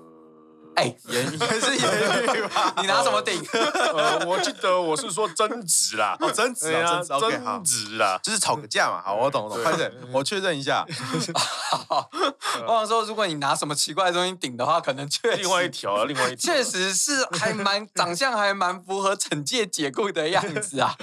[0.76, 2.74] 哎，言语还是言语吧？
[2.82, 3.42] 你拿什么顶？
[3.96, 9.02] 呃，我记得我是说争执啦，哦，争执啊，争执啦，就是吵个架嘛。
[9.04, 9.64] 好，我懂，我懂。
[9.64, 10.86] 快点，我确认一下。
[12.68, 20.96] 我想说，如果你拿什么奇怪的东西顶的话，可能确实另外一条啊，另外一条，确实是还蛮长相还蛮符合惩戒解雇的样子啊。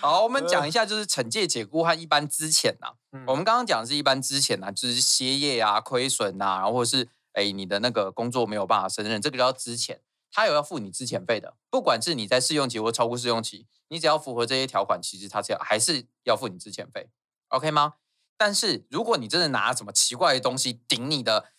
[0.00, 2.88] 好，我们讲一下就是惩戒解雇和一般资遣呐。
[3.12, 10.00] 嗯我们刚刚讲的是一般资遣呐，就是歇业啊、亏损呐，然后或者是哎你的那个工作没有办法胜任，这个叫资遣，
[10.32, 11.56] 他有要付你资遣费的。
[11.70, 17.08] 不管是你在试用期或超过试用期，你只要符合这些条款，其实他是要还是要付你资遣费
[17.48, 17.94] ，OK 吗？
[18.36, 21.52] 但是如果你真的拿什么奇怪的东西顶你的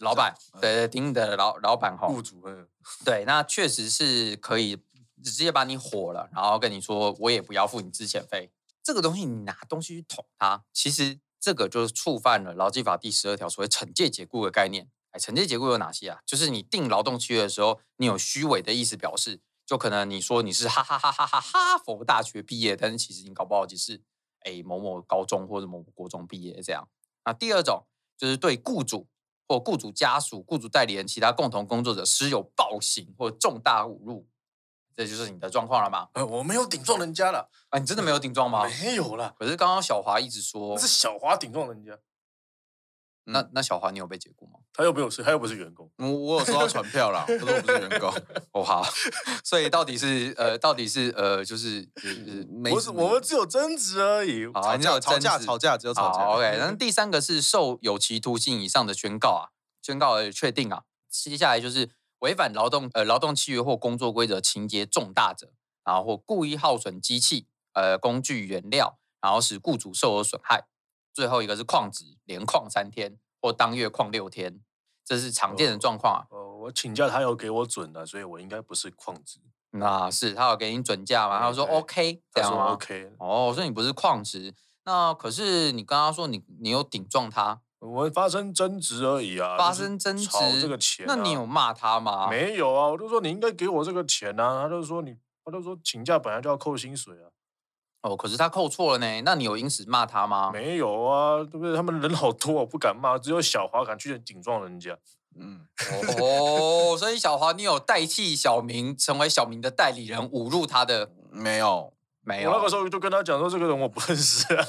[0.00, 2.68] 老板，对对，顶你的老老板哈，雇主，嗯
[3.04, 4.76] 对，那确实是可以
[5.22, 8.50] 直接把你火了，然后跟你说我也不要付你资遣费。
[8.82, 14.90] 这个东西你拿东西去捅他，其实这个就是触犯了劳基法第十二条所谓惩戒解雇的概念。
[15.14, 16.18] 哎，惩戒结构有哪些啊？
[16.26, 24.02] 就是你定劳动契约的时候，你有虚伪的意思表示，就可能你说你是哈哈哈哈哈哈佛大学毕业，但是其实你搞不好只是
[24.40, 26.88] 哎某某高中或者某某国中毕业这样。
[27.24, 27.86] 那第二种
[28.18, 29.06] 就是对雇主
[29.46, 34.26] 或雇主家属、雇主代理人、其他共同工作者施有暴行或重大侮辱，
[34.96, 36.08] 这就是你的状况了吗？
[36.14, 38.68] 呃，我没有顶撞人家了，啊，你真的没有顶撞吗？
[38.82, 41.96] 没有了，可是刚刚小华一直说那，是小华顶撞人家，
[43.24, 44.60] 那那小华你有被解雇吗？
[44.72, 48.12] 他又不有是，他又不是员工，我我有收到传票啦，可是我不是员工。
[48.52, 48.84] 哦好，
[49.44, 54.46] 所以到底是呃，到底是呃，就是就是没不是，我们只有争执而已。
[54.52, 56.18] 好吵架，你有吵架，执吵架，只有吵架。
[56.18, 59.42] 好 OK，那第三个是受有期徒刑以上的宣告啊，
[59.80, 60.82] 宣告而确定啊。
[61.08, 65.52] 接下来就是违反劳动呃劳动契约或工作规则情节重大者，
[65.84, 70.66] 然后或故意耗损机器、呃工具原料，然后使雇主受有损害。
[71.14, 74.60] 最后一个是旷职，连旷三天或当月旷六天，
[75.04, 76.20] 这是常见的状况啊。
[76.30, 79.38] 呃，我请假他有给我准的，所以我应该不是旷职。
[79.70, 81.40] 那是他有给你准假吗？
[81.40, 83.12] 他说 OK，这样吗？OK。
[83.18, 92.28] 哦，所以你不是旷职，那可是你刚刚说你你有顶撞他，我们发生争执而已啊，发生争执这个钱，那你有骂他吗？
[92.28, 97.33] 没有啊，我就说你应该给我这个钱啊，他就说你，他就说请假本来就要扣薪水啊。
[98.04, 100.50] 哦，可是他扣错了呢，那你有因此骂他吗？
[100.52, 101.74] 没有啊，对不对？
[101.74, 104.94] 他们人好多，我不敢骂，只有小华敢去顶撞人家。
[105.40, 105.60] 嗯，
[106.20, 111.10] 哦，所以小华，你有代替小明成为小明的代理人，侮辱他的？
[111.30, 111.93] 没有。
[112.26, 114.66] 没有，我那个时候就跟他讲说，这个人我不认识啊，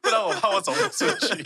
[0.00, 1.42] 不然我怕我走不出去。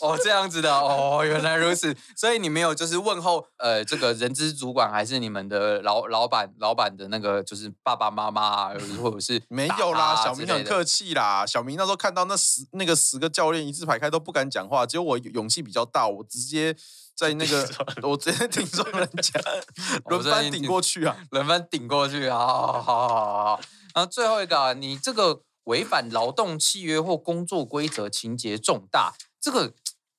[0.00, 1.96] 哦，这样子的哦，原来如此。
[2.14, 8.68] 所以你没有就是问候呃，这个人资主管还是你们的老老板老板的那个就是爸爸妈妈，
[9.00, 10.14] 或者是 没有啦。
[10.22, 11.46] 小明很客气啦。
[11.46, 16.76] 小明那时候看到那十那个十个教练一字排开都不敢讲话，只有我勇气比较大，我直接。
[17.16, 17.68] 在那个，
[18.06, 19.40] 我直接顶撞人家，
[20.10, 23.60] 轮番顶过去啊，轮番顶过去啊，好好好好好。
[23.94, 29.72] 然后最后一个啊，你这个违反劳动契约或工作规则，情节重大，这个。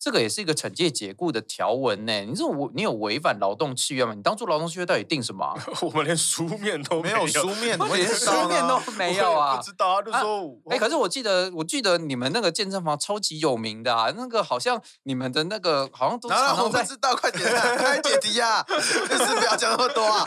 [0.08, 2.22] 这个也是一个惩戒解雇的条文呢。
[2.22, 4.14] 你说我，你有违反劳动契约吗？
[4.14, 5.54] 你当初劳动契约到底定什么、啊？
[5.84, 9.58] 我们连书面都没有，没有书面 我连书面都没有啊！
[9.58, 16.64] 不知道啊，就说哎、啊欸，可是我记得，我记得你们那个健身房超级有名的啊，那个好像你们的那个好像都常常在。
[16.64, 17.44] 我不知道，快点
[17.76, 18.64] 开解题啊！
[18.66, 20.26] 就是不要讲那么多啊！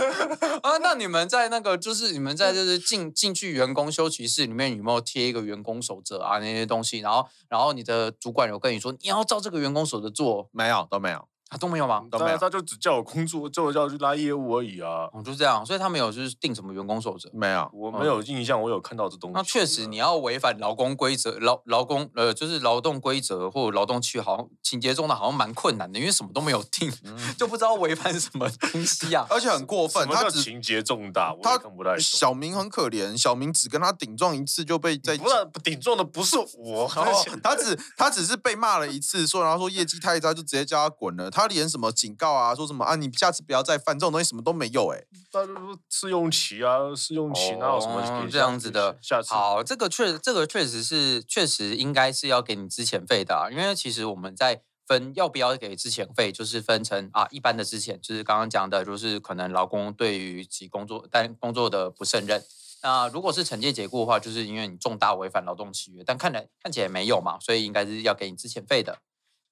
[0.60, 6.98] 啊，那你们在那个就是你们在就是进进去员工休息室里面有没有贴一个员工守则啊那些东西？
[6.98, 10.48] 然后然后你的主管有跟你说你要照这个员工守则做？
[10.52, 11.29] 没有，都没有。
[11.50, 12.04] 啊，都没有吗？
[12.10, 15.10] 都没有，他就只叫我工作，叫我叫我去拉业务而已啊。
[15.12, 17.28] 哦，就这样，所以他没有就是定什么员工守则。
[17.32, 19.34] 没有，我没有印象，我有看到这东西。
[19.34, 29.26] 那确实，你要违反劳工规则、劳劳工呃，就是劳动规则或者劳动契约，好像情节中的好像蛮困难的，因为什么都没有定，嗯、 就不知道违反什么东西啊。
[29.28, 31.98] 而且很过分，他只情节重大，他看不太。
[31.98, 35.34] 小明很可怜，小明只跟他顶撞一次就被在不是
[35.64, 36.86] 顶撞的不是我，
[37.42, 41.28] 他只他只是被骂了一次，说然后说业绩太差，就直接叫他滚了。
[41.28, 45.06] 他连什么警告啊，说什么啊，你下次不要再犯这种东西，什么都没有哎、欸。
[45.32, 48.98] 他就说试用期啊，试用期哪有什么、哦、这样子的？
[49.00, 62.42] 下次好，这个确这个确实是确实应该是要给你资遣费的、啊，因为其实我们在分要不要给资遣费，就是分成啊一般的资遣，就是刚刚讲的，就是可能劳工对于其工作但工作的不胜任。
[62.82, 68.98] 那如果是惩戒解雇的话，就是因为你重大违反劳动契约，但看来看起来没有嘛，所以应该是要给你资遣费的。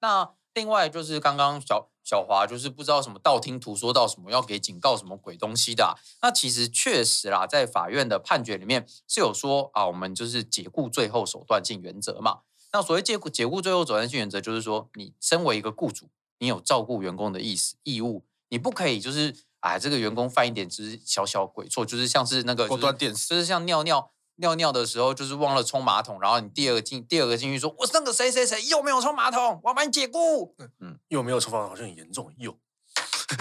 [0.01, 12.41] 那另外就是刚刚小小华就是不知道什么道听途说到什么要给警告什么鬼东西的、啊，那其实确实啦，在法院的判决里面是有说啊，我们就是解雇最后手段性原则嘛。
[12.73, 24.11] 那所谓解雇解雇最后手段性原则，就是说你身为一个雇主，你有照顾员工的意思义务，你不可以就是哎这个员工犯一点就是小小鬼错，就是像是那个、就是、果断电死，就是像尿尿。
[24.39, 30.55] 尿尿的时候就是忘了冲马桶，然后你第二个进第二个进去说，我那个谁谁谁又没有冲马桶，我要把你解雇。
[30.81, 32.53] 嗯，又没有冲马桶好像很严重，又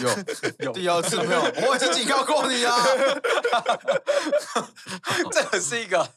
[0.01, 0.09] 有
[0.65, 2.73] 有第二次没有， 我已经警告过你了。
[5.31, 6.09] 这个是一个，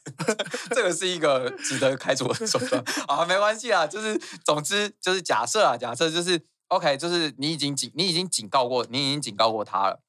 [0.71, 10.01] 这个是一个值得开除的手段啊，没关系啊，就是总之就是假设啊，假设就是 OK，就是你已经警你已经警告过，你已经警告过他了，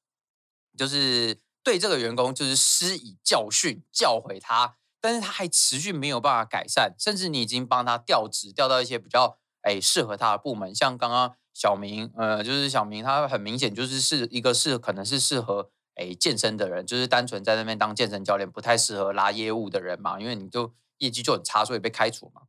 [0.75, 1.37] 就是。
[1.63, 22.41] 对这个员工就是施以教训，教诲他，但是他还持续没有办法改善，甚至你已经帮他调职，调到一些比较哎适合他的部门，像刚刚小明，呃，就是小明，他很明显就是是一个是可能是适合哎健身的人，就是单纯在那边当健身教练，不太适合拉业务的人嘛，因为你就业绩就很差，所以被开除嘛。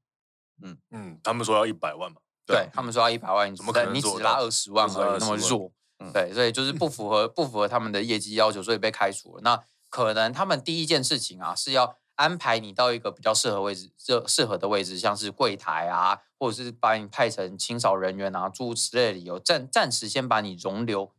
[0.62, 5.72] 嗯嗯，他们说要一百万嘛，对，对他们说要一百万，你怎么可能你只拉二十万而已，那么弱。
[6.12, 9.42] 对，所以就是不符合不符合他们的业绩要求，所以被开除了。
[9.42, 21.12] 那可能他们第一件事情啊，是要安排你到一个比较适合位置，适适合的位置，像是柜台啊，或者是把你派成清扫人员啊，诸如此类的理由，暂暂时先把你容留，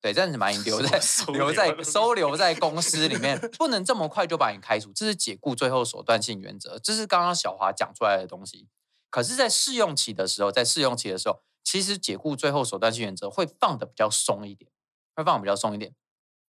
[0.00, 1.00] 对，暂时把你留在
[1.32, 8.68] 留在收留在公司里面，不能这么快就把你开除，这是解雇最后手段性原则，这是刚刚小华讲出来的东西。
[9.10, 11.40] 可是，在试用期的时候，在试用期的时候。
[11.64, 14.70] 其实解雇最后手段性原则会放得比较松一点，
[15.16, 15.94] 会放得比较松一点。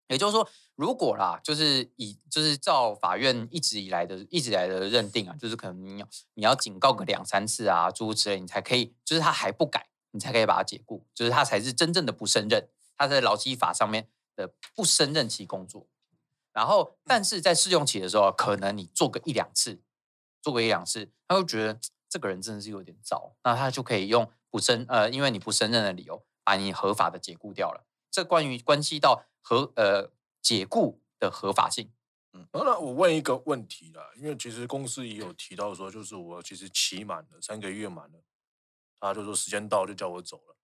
[0.08, 15.86] 也就是说，如果啦，就是以就是照法院一直以来的一直以来的认定啊，就是可能你要你要警告个两三次啊，诸如此类，你才可以，就是他还不改，你才可以把他解雇，就是他才是真正的不胜任，他在劳基法上面的不胜任期工作。
[16.52, 19.80] 然后，但是在试用期的时候，可能你做个一两次，
[20.42, 24.30] 做个一两次，他会觉得这个人真的是有点糟，那他就可以用。
[24.54, 27.84] 不胜呃，因为你不胜任的理由，把你合法的解雇掉了。
[28.08, 31.90] 这关于关系到合呃解雇的合法性。
[32.32, 38.22] 嗯，那我问一个问题啦，因为其实公司也有提到说，就是我其实期满了三个月满了，
[39.00, 40.54] 他就说时间到就叫我走了，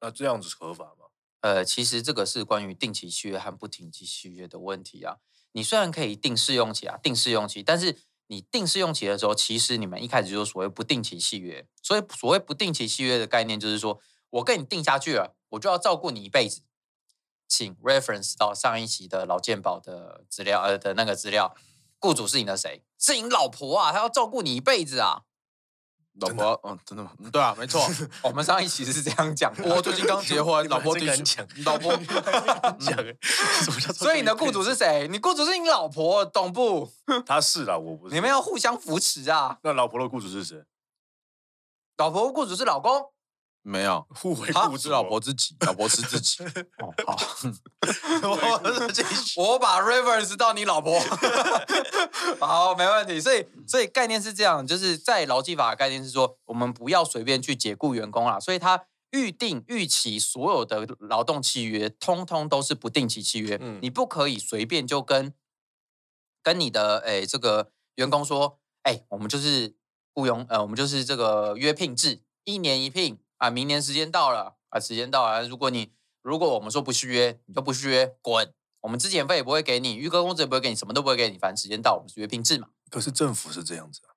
[0.00, 1.06] 那这样子合法吗？
[1.40, 5.16] 呃，其实这个是关于定期契约和不定期契约的问题啊。
[5.50, 11.66] 你虽然可以定试用期啊，定试用期，但是你定试用期的时候，其实你们一开始就是所谓不定期契约。
[11.82, 16.62] 所以所谓不定期契约的概念就是说，我跟你定下去了，我就要照顾你一辈子。
[17.46, 21.54] 请 reference 到上一期的老健保的资料，呃的那个资料，
[22.00, 22.82] 雇主是你的谁？
[22.98, 25.24] 是你老婆啊，她要照顾你一辈子啊。
[26.20, 27.10] 老婆，嗯，真的吗？
[27.32, 27.84] 对啊，没错。
[28.22, 31.96] 我们上一期是这样讲，我最近刚结婚，老婆第一讲， 老婆
[32.78, 32.96] 讲，
[33.94, 35.08] 所以你的雇主是谁？
[35.08, 36.88] 你雇主是你老婆，懂不？
[37.26, 38.14] 他是啦，我不是。
[38.14, 39.58] 你们要互相扶持啊。
[39.62, 40.64] 那老婆的雇主是谁？
[41.96, 43.13] 老婆雇主是老公。
[43.66, 46.44] 没有， 互为雇主，老婆自己，老婆是自己。
[46.78, 47.16] 哦，好，
[49.42, 51.00] 我把 reverse 到你老婆。
[52.38, 53.18] 好，没问题。
[53.18, 58.38] 所以，所以概念是这样，就是在劳基法的概念是说，我们不要随便去解雇员工啦。
[58.38, 63.58] 所以，他预定预期所有的劳动契约，通通都是不定期契约。
[63.62, 65.32] 嗯，你不可以随便就跟
[66.42, 69.74] 跟你的诶这个员工说，哎，我们就是
[70.12, 73.18] 雇佣，呃，我们就是这个约聘制，一年一聘。
[73.38, 75.46] 啊，明年时间到了啊，时间到了。
[75.46, 75.92] 如果你
[76.22, 78.52] 如果我们说不续约，你就不续约，滚！
[78.80, 81.38] 我们质检费也不会给你，预科工资也不会给你，什么都不会给你。
[81.38, 82.68] 反正时间到，我们是约聘制嘛。
[82.90, 84.12] 可是政府是这样子啊，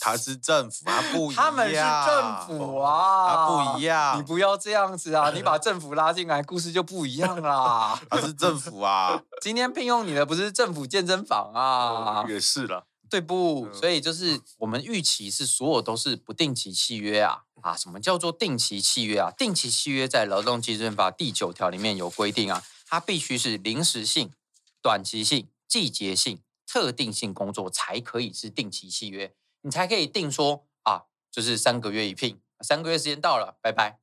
[0.00, 1.44] 他是政府啊，不一样。
[1.44, 4.18] 他们是政府啊，他不一样。
[4.18, 8.00] 你不要这样子啊，你把 政府拉进来，故事就不一样啦。
[8.08, 12.86] 他是政府啊， 今天聘用你的不是政府健身房啊，也是了。
[13.14, 13.72] 对不？
[13.72, 17.76] 所以就是我们预期是所有都是不定期契约啊啊！
[17.76, 19.30] 什么叫做定期契约啊？
[19.38, 24.32] 定期契约在劳动基准法第九条里面有规定啊，它必须是临时性、
[24.82, 34.00] 短期性、季节性、特定性工作才可以是定期契约，你才可以定说啊，就是三个月一聘，三个月时间到了，拜拜。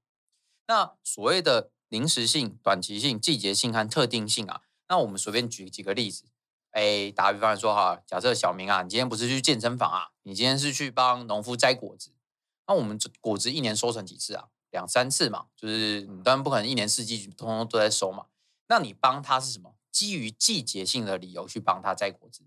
[0.67, 6.24] 那所谓的临时性、短期性、季节性和特定性啊，那我们随便举几个例子。
[6.72, 12.14] 哎，打个比方说哈，假设小明啊，你今天不是去健身房啊，你今天是去帮农夫摘果子。
[12.68, 14.48] 那我们果子一年收成几次啊？
[14.70, 18.28] 两三次嘛，就是你当然不可能一年四季通通都在收嘛。
[18.68, 19.76] 那你帮他是什么？
[19.92, 22.46] 基于季节性的理由去帮他摘果子。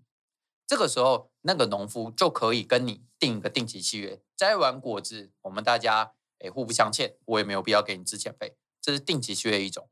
[0.65, 9.87] 这个时候，那个农夫就可以跟你订一个定期契约，摘完果子，我们大家哎互不相欠，我也没有必要给你资遣费，这是定期契约一种。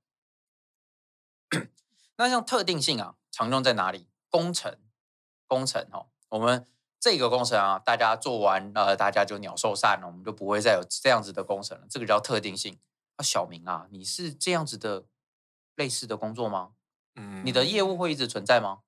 [2.18, 4.08] 那像特定性啊，常用在哪里？
[4.34, 4.80] 工程，
[5.46, 6.66] 工程哦，我们
[7.00, 11.86] 这个工程啊，大家做完呃，大家就鸟兽散了，我们就不会再有这样子的工程了。
[11.88, 12.80] 这个叫特定性。
[13.18, 15.06] 啊，小明啊，你是这样子的
[15.76, 16.72] 类似的工作吗？
[17.14, 18.80] 嗯，你的业务会一直存在吗？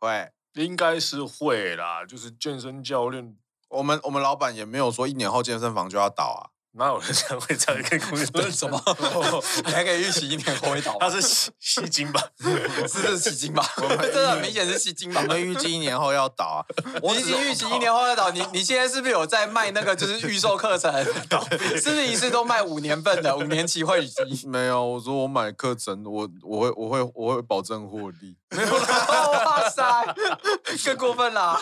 [0.00, 2.04] 会，应该是会啦。
[2.04, 6.50] 就是健身教练，我们我们老板也没有说一年后健身房就要倒啊。
[6.72, 8.80] 哪有人才会这样跟公司说 什么？
[9.64, 10.96] 你 还可以预期一年后会倒？
[11.00, 12.22] 他是吸吸金吧？
[12.88, 13.68] 是是吸金吧？
[14.00, 15.20] 真的很明显是吸金吧？
[15.22, 16.60] 我们预计一年后要倒啊！
[17.02, 18.30] 我已经预期一年后要倒。
[18.30, 20.92] 你你现在是不是有在卖那个就是预售课程？
[21.04, 24.46] 是不是一次都卖五年份的五年期会籍？
[24.46, 28.36] 没有，我说我买课程，我我会我会我会保证获利。
[28.50, 29.82] 没有哇塞，
[30.84, 31.60] 更过分啦！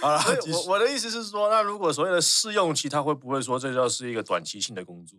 [0.00, 0.22] 好了，
[0.52, 5.18] 我我的意思是说，那如果所谓的试用期，他会不会说这就是一个短期性的工作？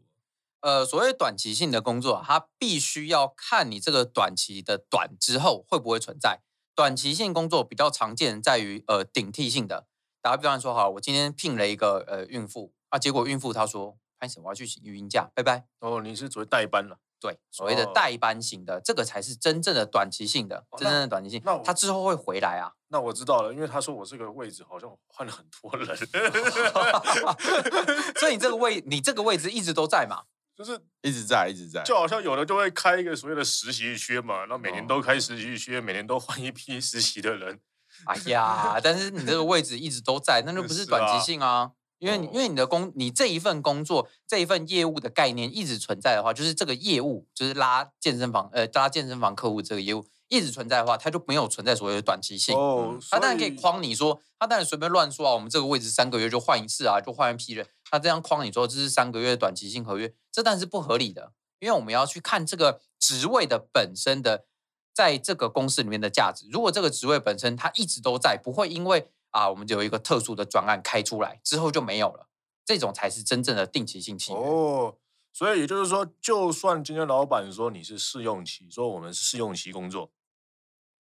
[0.60, 6.42] 呃，所谓短期性的工作，它必须要看你这个短期的短之后会不会存在。
[6.76, 9.88] 短期性工作比较常见在于呃顶替性的。
[10.22, 15.68] 打个比方说，好，我今天聘了一个呃孕妇啊，结果孕妇她说，潘婶我要去请育婴假，拜拜。
[15.80, 17.00] 哦，你是准备代班了。
[17.20, 21.42] 对，所谓的代班型的，哦、这个才是真正的短期性的，哦、真正的短期性。
[21.44, 22.72] 那他之后会回来啊？
[22.90, 25.96] 那我知道了，因为他说我这个位置好像换了很多人，
[28.18, 30.24] 所以你这个位，你这个位置一直都在嘛？
[30.58, 31.84] 就是一直在，一直在。
[31.84, 37.60] 就好像有的就会开一个所谓的实习缺嘛，那每年都开实习缺，每年都换一批实习的人。
[38.06, 41.72] 哎呀，但是你这个位置一直都在，那就 不是短期性啊。
[42.00, 52.56] 因为你因为你的工，你这一份工作这一份业务的概念一直存在的话，就是这个业务就是拉健身房呃拉健身房客户这个业务一直存在的话，它就没有存在所谓的短期性。
[52.56, 64.46] 哦，他当然可以框你说，他当然随便乱说啊，我们这个位置三个月就换一次啊，就换一批人，他这样框你说这是三个月的短期性合约，这当然是不合理的，因为我们要去看这个职位的本身的
[64.94, 66.48] 在这个公司里面的价值。
[66.52, 69.10] 如果这个职位本身它一直都在，不会因为。
[69.38, 72.28] 啊，我们就有一个特殊的专案开出来之后就没有了，
[72.66, 74.40] 这种才是真正的定期性契约。
[74.40, 74.98] 哦，
[75.32, 80.12] 所以也就是说，就算今天老板说你是试用期，说我们是试用期工作，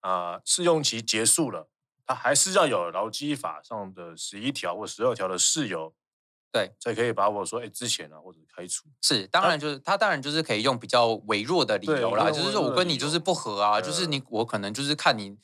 [0.01, 1.67] 啊、呃，试用期结束了，
[2.05, 5.95] 他还是要有劳基法上的十一条或十二条的事由。
[6.49, 8.87] 对，才可以把我说哎之前啊或者开除。
[9.01, 15.37] 是，当然就是他，他当然就是可以用比较微弱的理由啦，就是说我跟你就是不合啊，就是你我可能就是看你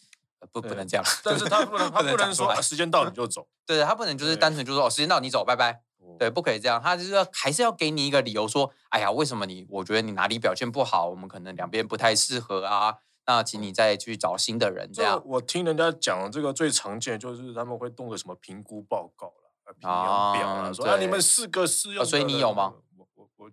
[0.51, 5.81] 不不能这样， 但是他不能他不能说时间到你就走，对，他不能就是单纯就说哦时间到你走拜拜，
[6.19, 15.21] 对，不可以这样，他就是要还是要给你一个理由说，哎呀为什么你我觉得你哪里表现不好，我们可能两边不太适合啊，那请你再去找新的人这样。
[15.25, 19.33] 我听人家讲这个最常见就是他们会动个什么评估报告。
[19.81, 22.73] 啊，表了，说啊，你们四个试用，所以你有吗？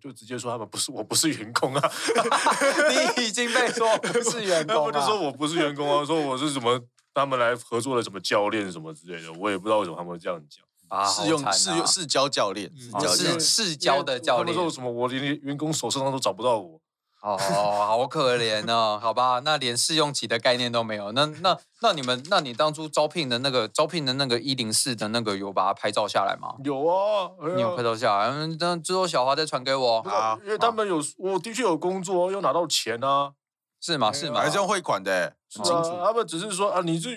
[0.00, 1.92] 就直接说他们不是，我不是员工啊。
[3.16, 6.80] 你已经被说不是员工，我就说我不是员工啊，说我是什么，
[7.12, 10.64] 他们来合作的什么教练什么之类的，我也不知道为什么他们会这样讲。
[10.88, 12.68] 啊，试用试用试教教练，
[13.08, 14.46] 试试教的教练。
[14.46, 14.90] 他们说什么？
[14.90, 16.79] 我连员工手册上都找不到我。
[17.22, 21.12] 哦，好可怜哦，好吧，那连试用期的概念都没有。
[21.12, 26.54] 那那那你们，那你当初招聘的那个招聘的那个一零四的那个有把它拍照下来吗？
[26.64, 28.28] 有啊，你有拍照下来？
[28.28, 29.98] 嗯，等之后小华再传给我。
[30.00, 33.32] 啊，因为他们有，我的确有工作，又拿到钱啊，
[33.80, 34.10] 是吗？
[34.10, 34.40] 是吗？
[34.40, 35.98] 还是用汇款的，很清楚。
[36.02, 37.10] 他们只是说啊，你这。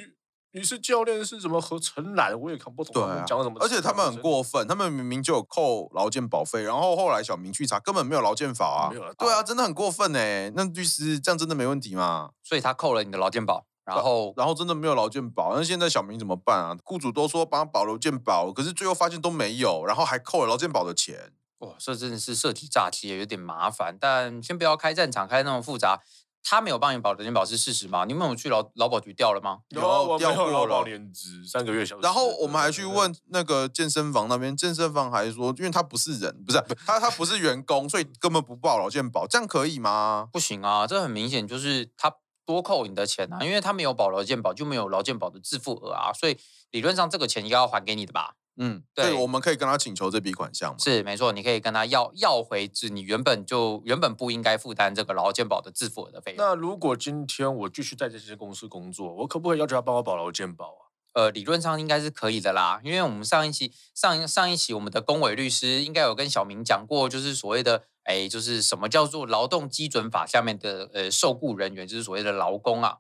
[0.56, 2.40] 你是教练是什么合成懒？
[2.40, 3.04] 我也看不懂。
[3.26, 3.58] 讲什么？
[3.60, 8.90] 而且他们很过分，他们明明就有扣劳健保费，然后后来小明去查，根本没有劳健法啊。
[8.92, 9.12] 没有了。
[9.16, 10.52] 对啊，真的很过分哎。
[10.56, 12.30] 那律师这样真的没问题吗？
[12.44, 16.78] 所以他扣了你的劳健保，然后然后真的没有劳健保，那现在小明怎么办啊？
[16.84, 21.34] 雇主都说帮他保劳健保，可是最后发现都没有，然后还扣了劳健保的钱。
[21.60, 23.98] 哇，这真的是涉及诈欺，也有点麻烦。
[24.00, 26.02] 但先不要开战场，开那么复杂。
[26.44, 28.06] 他没有帮你保劳健保是事实吗？
[28.06, 29.60] 你们有去劳劳保局调了吗？
[29.70, 29.80] 有，
[30.18, 30.52] 调过了。
[30.52, 32.02] 劳保年资三个月小时。
[32.02, 40.28] 然后我们还去问那个健身房那边，健身房还说，因为他不是人，不是他，他不是员工，所以根本不报劳健保，这样可以吗？
[40.32, 42.14] 不行啊，这很明显就是他
[42.46, 46.38] 多扣你的钱啊，因为他没有保劳健保，就没有劳健保的自付额啊，所以
[46.72, 48.36] 理论上这个钱应该要还给你的吧？
[48.58, 50.78] 嗯，对，我们可以跟他请求这笔款项吗？
[50.80, 56.38] 是没错，你可以跟他要要回，至你原本就原本不应该负担这个劳健保的自付额的费用。
[56.38, 60.82] 那如果今天我继续在这些公司工作，我可不可以要求他帮我保劳健保啊？
[61.14, 72.98] 呃，理论上应该是可以的啦，因为我们上一期上上一期我们的公委律师应该有跟小明讲过，就是所谓的哎，就是什么叫做劳动基准法下面的呃受雇人员，就是所谓的劳工啊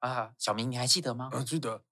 [0.00, 1.30] 啊，小明你还记得吗？
[1.32, 1.82] 啊，记得。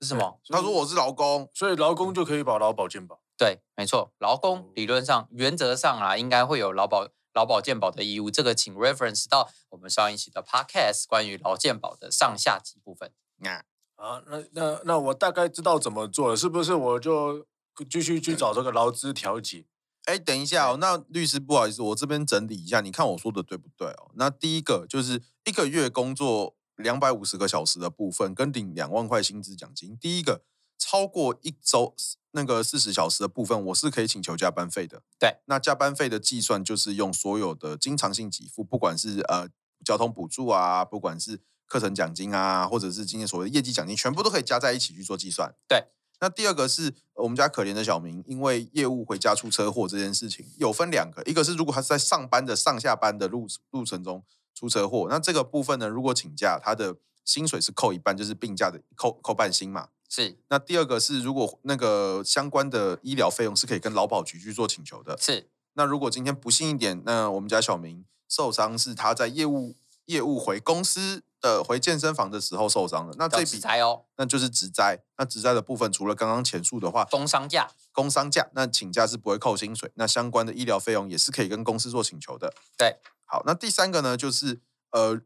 [0.00, 0.40] 是什么？
[0.48, 3.20] 他说我是劳工，所以劳工就可以保劳保健保。
[3.38, 8.30] 对，没错，劳工理论上、原则上啊，应该会有劳保、劳保健保的义务。
[8.30, 13.12] 这个请 reference 到我们上一期的 podcast 关于劳健保的上下集部分。
[13.44, 13.64] 啊，
[13.96, 16.74] 啊，那那那我大概知道怎么做了，是不是？
[16.74, 17.46] 我就
[17.90, 19.66] 继续去找这个劳资调解。
[20.04, 24.10] 哎，等一下哦，那律师不好意思，我这边整理一下，你看我说的对不对哦？
[24.14, 26.55] 那第一个就是一个月工作。
[26.76, 29.96] 两百五十个小时的部分跟领两万块薪资奖金。
[29.98, 30.42] 第一个
[30.78, 31.94] 超过一周
[32.32, 35.02] 那个四十小时的部分，我是可以请求加班费的。
[35.18, 39.48] 对，那加班费的计算就是用所有的经常性给付，不管是呃
[39.84, 45.54] 交通补助啊，不管是课程奖金啊，或者是今天所谓的业绩奖金，全部都可以加在一起去做计算。
[45.66, 45.86] 对，
[46.20, 54.22] 那第二个是我们家可怜的小明，因为业务回家出车祸这件事情，有分两个，一个是如果他是在上班的上下班的路路程中。
[54.56, 55.86] 出车祸，那这个部分呢？
[55.86, 56.96] 如果请假，他的
[57.26, 59.88] 薪水是扣一半，就是病假的扣扣半薪嘛。
[60.08, 60.38] 是。
[60.48, 65.14] 那第二个是，如果那个相关的医疗费用是可以跟劳保局去做请求的。
[65.18, 65.50] 是。
[65.74, 69.76] 那如果今天不幸一点，那我们家小明受伤是他在业务
[70.06, 75.02] 业务回公司的回健身房的时候受伤的，那这笔灾哦，那就是职灾。
[75.18, 82.54] 那职灾的部分，除了刚刚前述的话，工伤假，工伤假，那请假是不会扣薪水，那相关的医疗费用也是可以跟公司做请求的。
[82.78, 82.96] 对。
[83.26, 84.60] 好，那第三个呢，就是
[84.92, 85.20] 呃，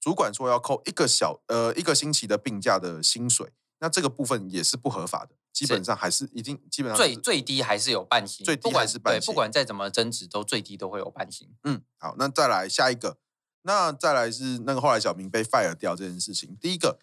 [0.00, 11.48] 主管说要扣一个小呃一个星期的病假的薪水，那这个部分也是不合法的，基本上还是一定基本上最最低还是有半薪，最低还是半薪，不管再怎么争执，都最低都会有半薪。
[11.64, 13.18] 嗯，好，那再来下一个，
[13.62, 17.00] 那再来是那个后来小明被 fire 掉这件事情，第一个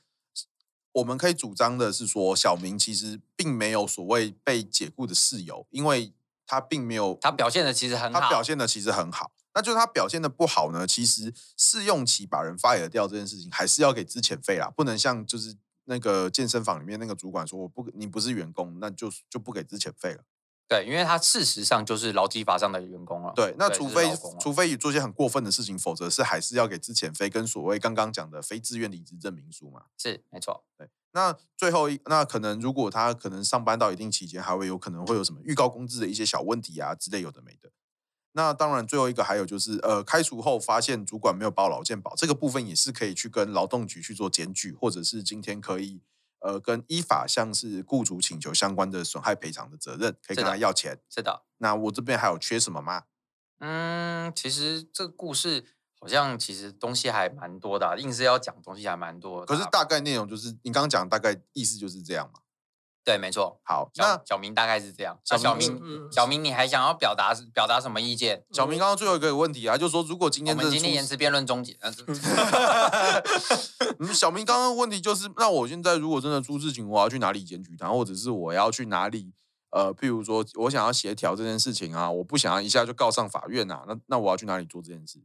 [0.93, 6.13] 我们可以主张的是说，小明其实并没有所谓被解雇的事由，因为
[6.47, 9.31] 他并没有他表现的其实很好，他表现的其实很好。
[9.53, 20.23] 那就是他表现的不好呢，其实试用期把人 fire 掉这件事情，还是要给资遣费啦，不能像就是那个健身房里面那个主管说，我不你不是员工，那就就不给资遣费了。
[20.67, 23.33] 对，因为他事实上就是劳基法上的员工了。
[23.35, 29.85] 对，那除非除非做些很过分的事情，否则是还是要给资遣费跟所谓刚刚讲的非自愿离职证明书嘛。
[29.97, 30.63] 是，没错。
[30.77, 37.71] 对，那最后一那可能如果他可能上班到一定期间，还会有可能会有什么预告工资的一些小问题啊之类有的没的。
[38.33, 46.01] 那当然，最后一个还有就是，呃，开除后发现主管没有报劳健保，这个部分也是可以去跟劳动局去做检举，或者是今天可以，
[46.39, 50.99] 呃，跟依法向是雇主请求相关的损害赔偿的责任，可以跟他要钱。
[51.09, 51.43] 是的。
[51.57, 53.05] 那我这边还有缺什么吗？
[53.59, 55.65] 嗯，其实这个故事
[55.99, 59.45] 好像其实东西还蛮多的，啊，硬是要讲东西还蛮多的。
[59.47, 62.39] 可是大概内容就是你刚刚讲，大概意思就是这样嘛。
[63.03, 63.59] 对，没错。
[63.63, 65.17] 好，小那小明大概是这样。
[65.23, 68.43] 小明，小明，嗯、小明你还想要表达表达什么意见？
[68.51, 71.75] 小明刚刚最后一个问题啊，就是说如果今天我们今天延迟辩论终结，
[74.13, 79.33] 小明刚刚问题就是，那我现在如果真的出事情，我要去哪里检举他，或者是我要去哪里？
[79.71, 85.19] 呃，譬如说我想要协调这件事情啊，我不想要一下就告上法院啊，那那我要去哪里做这件事？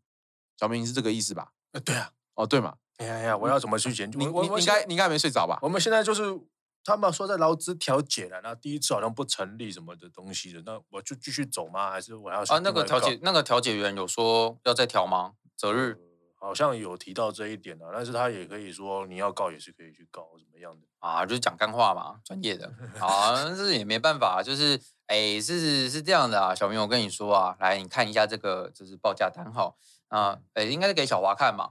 [0.59, 1.49] 小明是这个意思吧？
[1.73, 2.75] 呃，对啊，哦，对嘛？
[2.99, 4.19] 哎呀呀，我要怎么去检举？
[4.19, 5.59] 你你你应该你应该没睡着吧？
[5.63, 6.39] 我们现在就是
[6.85, 11.91] 他们说在劳资调解了，那第一次好像不成立什么的东西的，那我就继续走吗？
[11.91, 12.59] 还是我要啊？
[12.63, 15.33] 那个调解那个调解员有说要再调吗？
[15.57, 15.97] 择日。
[15.99, 16.05] 呃
[16.45, 21.25] 好像有提到这一点的，但是他也可以说你要告也是可以去告，怎么样的啊？
[21.25, 22.71] 就是讲干话嘛，专业的
[23.01, 29.79] 啊， 这也没办法，就是哎，是是这样的啊，小明，我跟你说啊，来你看一下这个，就是报价单号
[30.09, 31.71] 啊，哎，应该是给小华看嘛，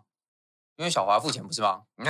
[0.77, 1.81] 因为小华付钱不是吗？
[1.97, 2.05] 嗯，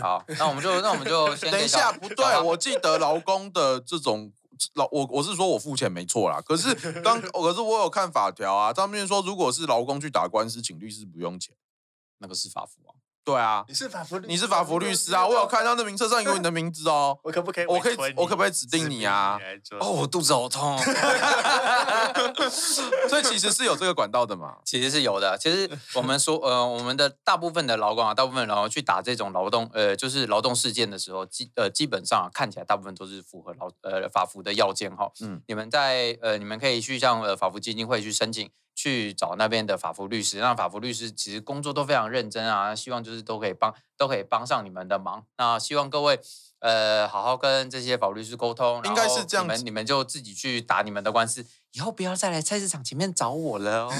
[0.00, 4.32] 好，那我们就那我们就先等一下，不对，我记得劳工的这种
[4.74, 11.54] 老，我我是说我付钱没错啦，可是当可是我有看法条啊，上面说如果是劳工去打官司，请律师不用钱。
[12.22, 12.92] 那个是法服啊，
[13.22, 17.66] 对啊，你是法服律，你是法服律师啊，我有看到那名册上有你的名字哦，我可不可以？
[17.66, 19.38] 我可以，我可不可以指定你啊？
[19.78, 20.78] 哦，我肚子好痛，
[23.08, 25.36] 所以其实是有这个管道的嘛，其实是有的。
[25.38, 35.10] 其实我们说，呃，我们的大部分的劳工啊，大部分劳工去打这种劳动，呃，就是劳动事件的时候，基呃基本上、啊、看起来大部分都是符合劳呃法服的要件哈。
[35.20, 38.50] 嗯，你们在呃，你们可以去向呃法服基金会去申请。
[38.74, 45.24] 去找那边的法服律师，那法服律师其实工作都非常认真啊，希望就是都可以帮，都可以帮上你们的忙。
[45.36, 46.18] 那希望各位
[46.60, 53.92] 呃好好跟这些法律师沟通，应该是这样，你们你们就自己去打你们的官司，以后不要再来菜市场前面找我了哦。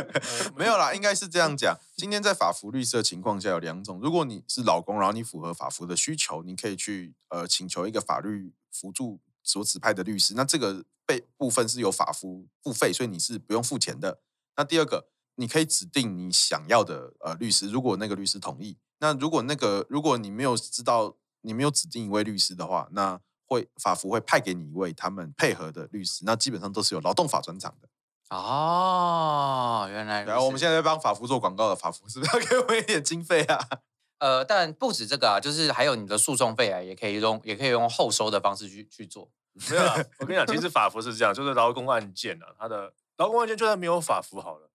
[0.54, 1.74] 没有啦，应该是这样讲。
[1.96, 10.84] 今天在法服律师的情况下有两种，如果你是老公，然后你符合法服的需求，你可以去呃请求一个法律辅助所指派的律师，那这个。
[11.08, 14.20] 费部分是由法服付费，所以你是不用付钱的。
[14.56, 18.76] 那第二个，你可以指定你想要的呃律师，如果那个律师同意。
[18.98, 26.24] 那如果那个如果你没有知道，你没有指定一位律师的话，那会法服会派给你一位他们配合的律师。
[26.26, 27.88] 那基本上都是有劳动法专长的。
[28.30, 30.24] 哦，原来。
[30.24, 33.68] 然后我们现在在帮法服做广告的法服，是不是要给我们一点经费啊？
[34.18, 39.30] 呃，但不止这个啊，就是还有你的诉讼费啊，也可以用，也可以用后收的方式去去做。
[39.70, 44.70] 没有啦，我跟你讲，其实法服是这样，就是劳工案件啊，他的劳工案件就算没有法服好了，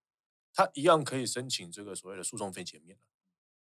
[0.53, 2.97] 他一样可以申请这个所谓的诉讼费减免。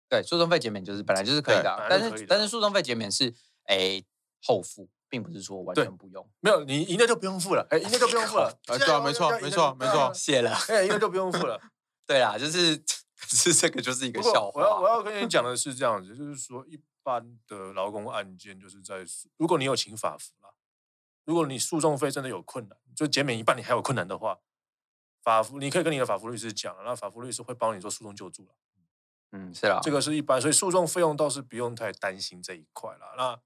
[0.07, 3.34] 对，诉讼费减免就是本来就是可以的，但是但是诉讼费减免是
[3.66, 4.03] 诶
[4.41, 6.28] 后付，并不是说完全不用。
[6.39, 8.47] 没有，你赢了就不用付了，哎，赢了就不用付了。
[8.66, 11.62] 啊，对啊，没错，没错，没错，谢了，哎，赢了就不用付了。
[12.07, 14.60] 对啦，就是可是这个就是一个笑话。
[14.60, 19.05] 我要我要跟你讲的是这样子，就是说一般的劳工案件就是在
[19.38, 20.49] 如果你有请法服啦。
[21.30, 24.39] 如果你诉讼费真的有困难，就减免一半，你还有困难的话，
[25.21, 28.55] 法服你可以跟你的法服律师讲，那法服律师会帮你做诉讼救助了。
[29.34, 33.13] 嗯，是啦，这个是一般，所以诉讼费用倒是不用太担心这一块了。
[33.15, 33.39] 那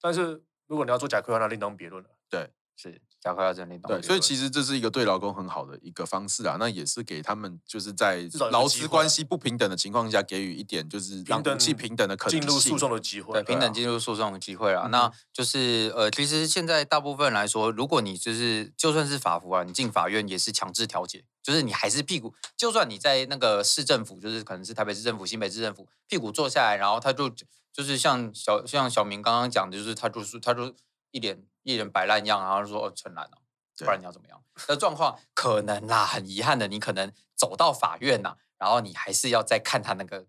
[0.00, 2.10] 但是如果你要做假亏的话，那另当别论了。
[2.28, 2.50] 对。
[2.74, 3.88] 是，假快要整理到。
[3.88, 6.56] 对，所以其实这是一个对劳工很好的一个方式啊。
[6.58, 13.32] 那也是给他们就是在劳资关系不平等的情况下，给予一点就是让武器平等的可能进入诉讼的机会。
[13.34, 14.88] 对，平等进入诉讼的机会啊。
[14.88, 27.28] 那就是呃，其实现在大部分来说，如果你就是就算是法服啊，你进法院也是强制调解，就是你还是屁股，就算你在那个市政府，就是可能是台北市政府、新北市政府，屁股坐下来，然后他就
[27.72, 30.74] 就是像小像小明刚刚讲的，就是他就是他就
[31.10, 31.42] 一脸
[31.72, 33.38] 一脸摆烂样，然后说哦，陈兰哦。
[33.80, 34.42] 不然你要怎么样？
[34.66, 40.26] 的状况可能啦，很遗憾的，你可能走到法院呐，然后你还是要再看他那个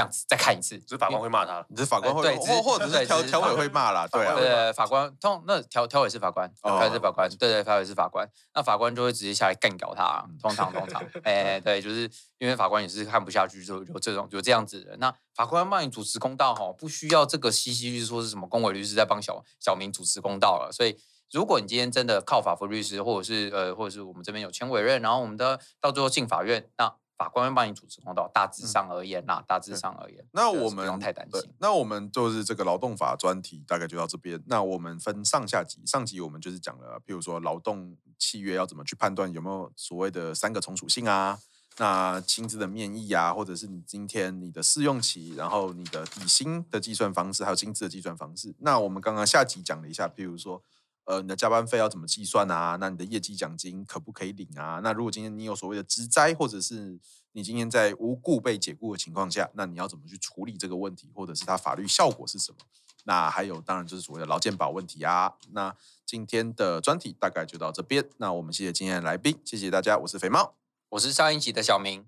[0.00, 0.78] 样子，再看一次。
[0.80, 14.96] 只是法官会骂他，你是法官会，对，或或者是调调委会骂啦，对对，法官通那调调委是法官，调委是法官，对对，调委是法官，那法官就会直接下来干搞他，通常通常， 哎，对，就是因为法官也是看不下去，就有这种有这样子的。
[14.98, 20.96] 那法官帮你主持公道哈，不需要这个西西律师说是什么公委律师在帮小小明主持公道了，所以。
[21.32, 28.30] 如果你今天真的靠法服律师，或者是呃，或者是我们这边有签委任，然后我们的到最后进法院，那法官会帮你主持公道。
[28.34, 31.50] 大致上而言啦，大致上而言，那我们不用太担心。
[31.58, 34.42] 那我们就是这个劳动法专题大概就到这边。
[34.46, 41.38] 那我们分上下集，上集我们就是讲了，譬如说劳动契约要怎么去判断有没有所谓的三个从属性啊。
[41.78, 48.54] 那薪资的面议啊，或者是你今天你的试用期，然后你的底薪的计算方式，还有薪资的计算方式。
[48.60, 50.62] 那我们刚刚下集讲了一下，譬如说，
[51.06, 52.76] 呃，你的加班费要怎么计算啊？
[52.78, 54.80] 那你的业绩奖金可不可以领啊？
[54.82, 56.98] 那如果今天你有所谓的职灾，或者是
[57.32, 62.58] 你今天在无故被解雇的情况下，那你要怎么去处理这个问题，或者是它法律效果是什么？
[63.04, 65.32] 那还有，当然就是所谓的劳健保问题啊。
[65.52, 65.72] 那
[66.04, 68.04] 今天的专题大概就到这边。
[68.16, 70.56] 那我们谢谢今天的来宾，谢谢大家，我是肥猫。
[70.88, 72.04] 我是上一集的小明，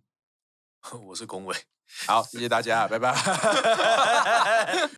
[1.07, 1.57] 我是龚伟，
[2.09, 3.15] 好，谢谢大家，拜拜。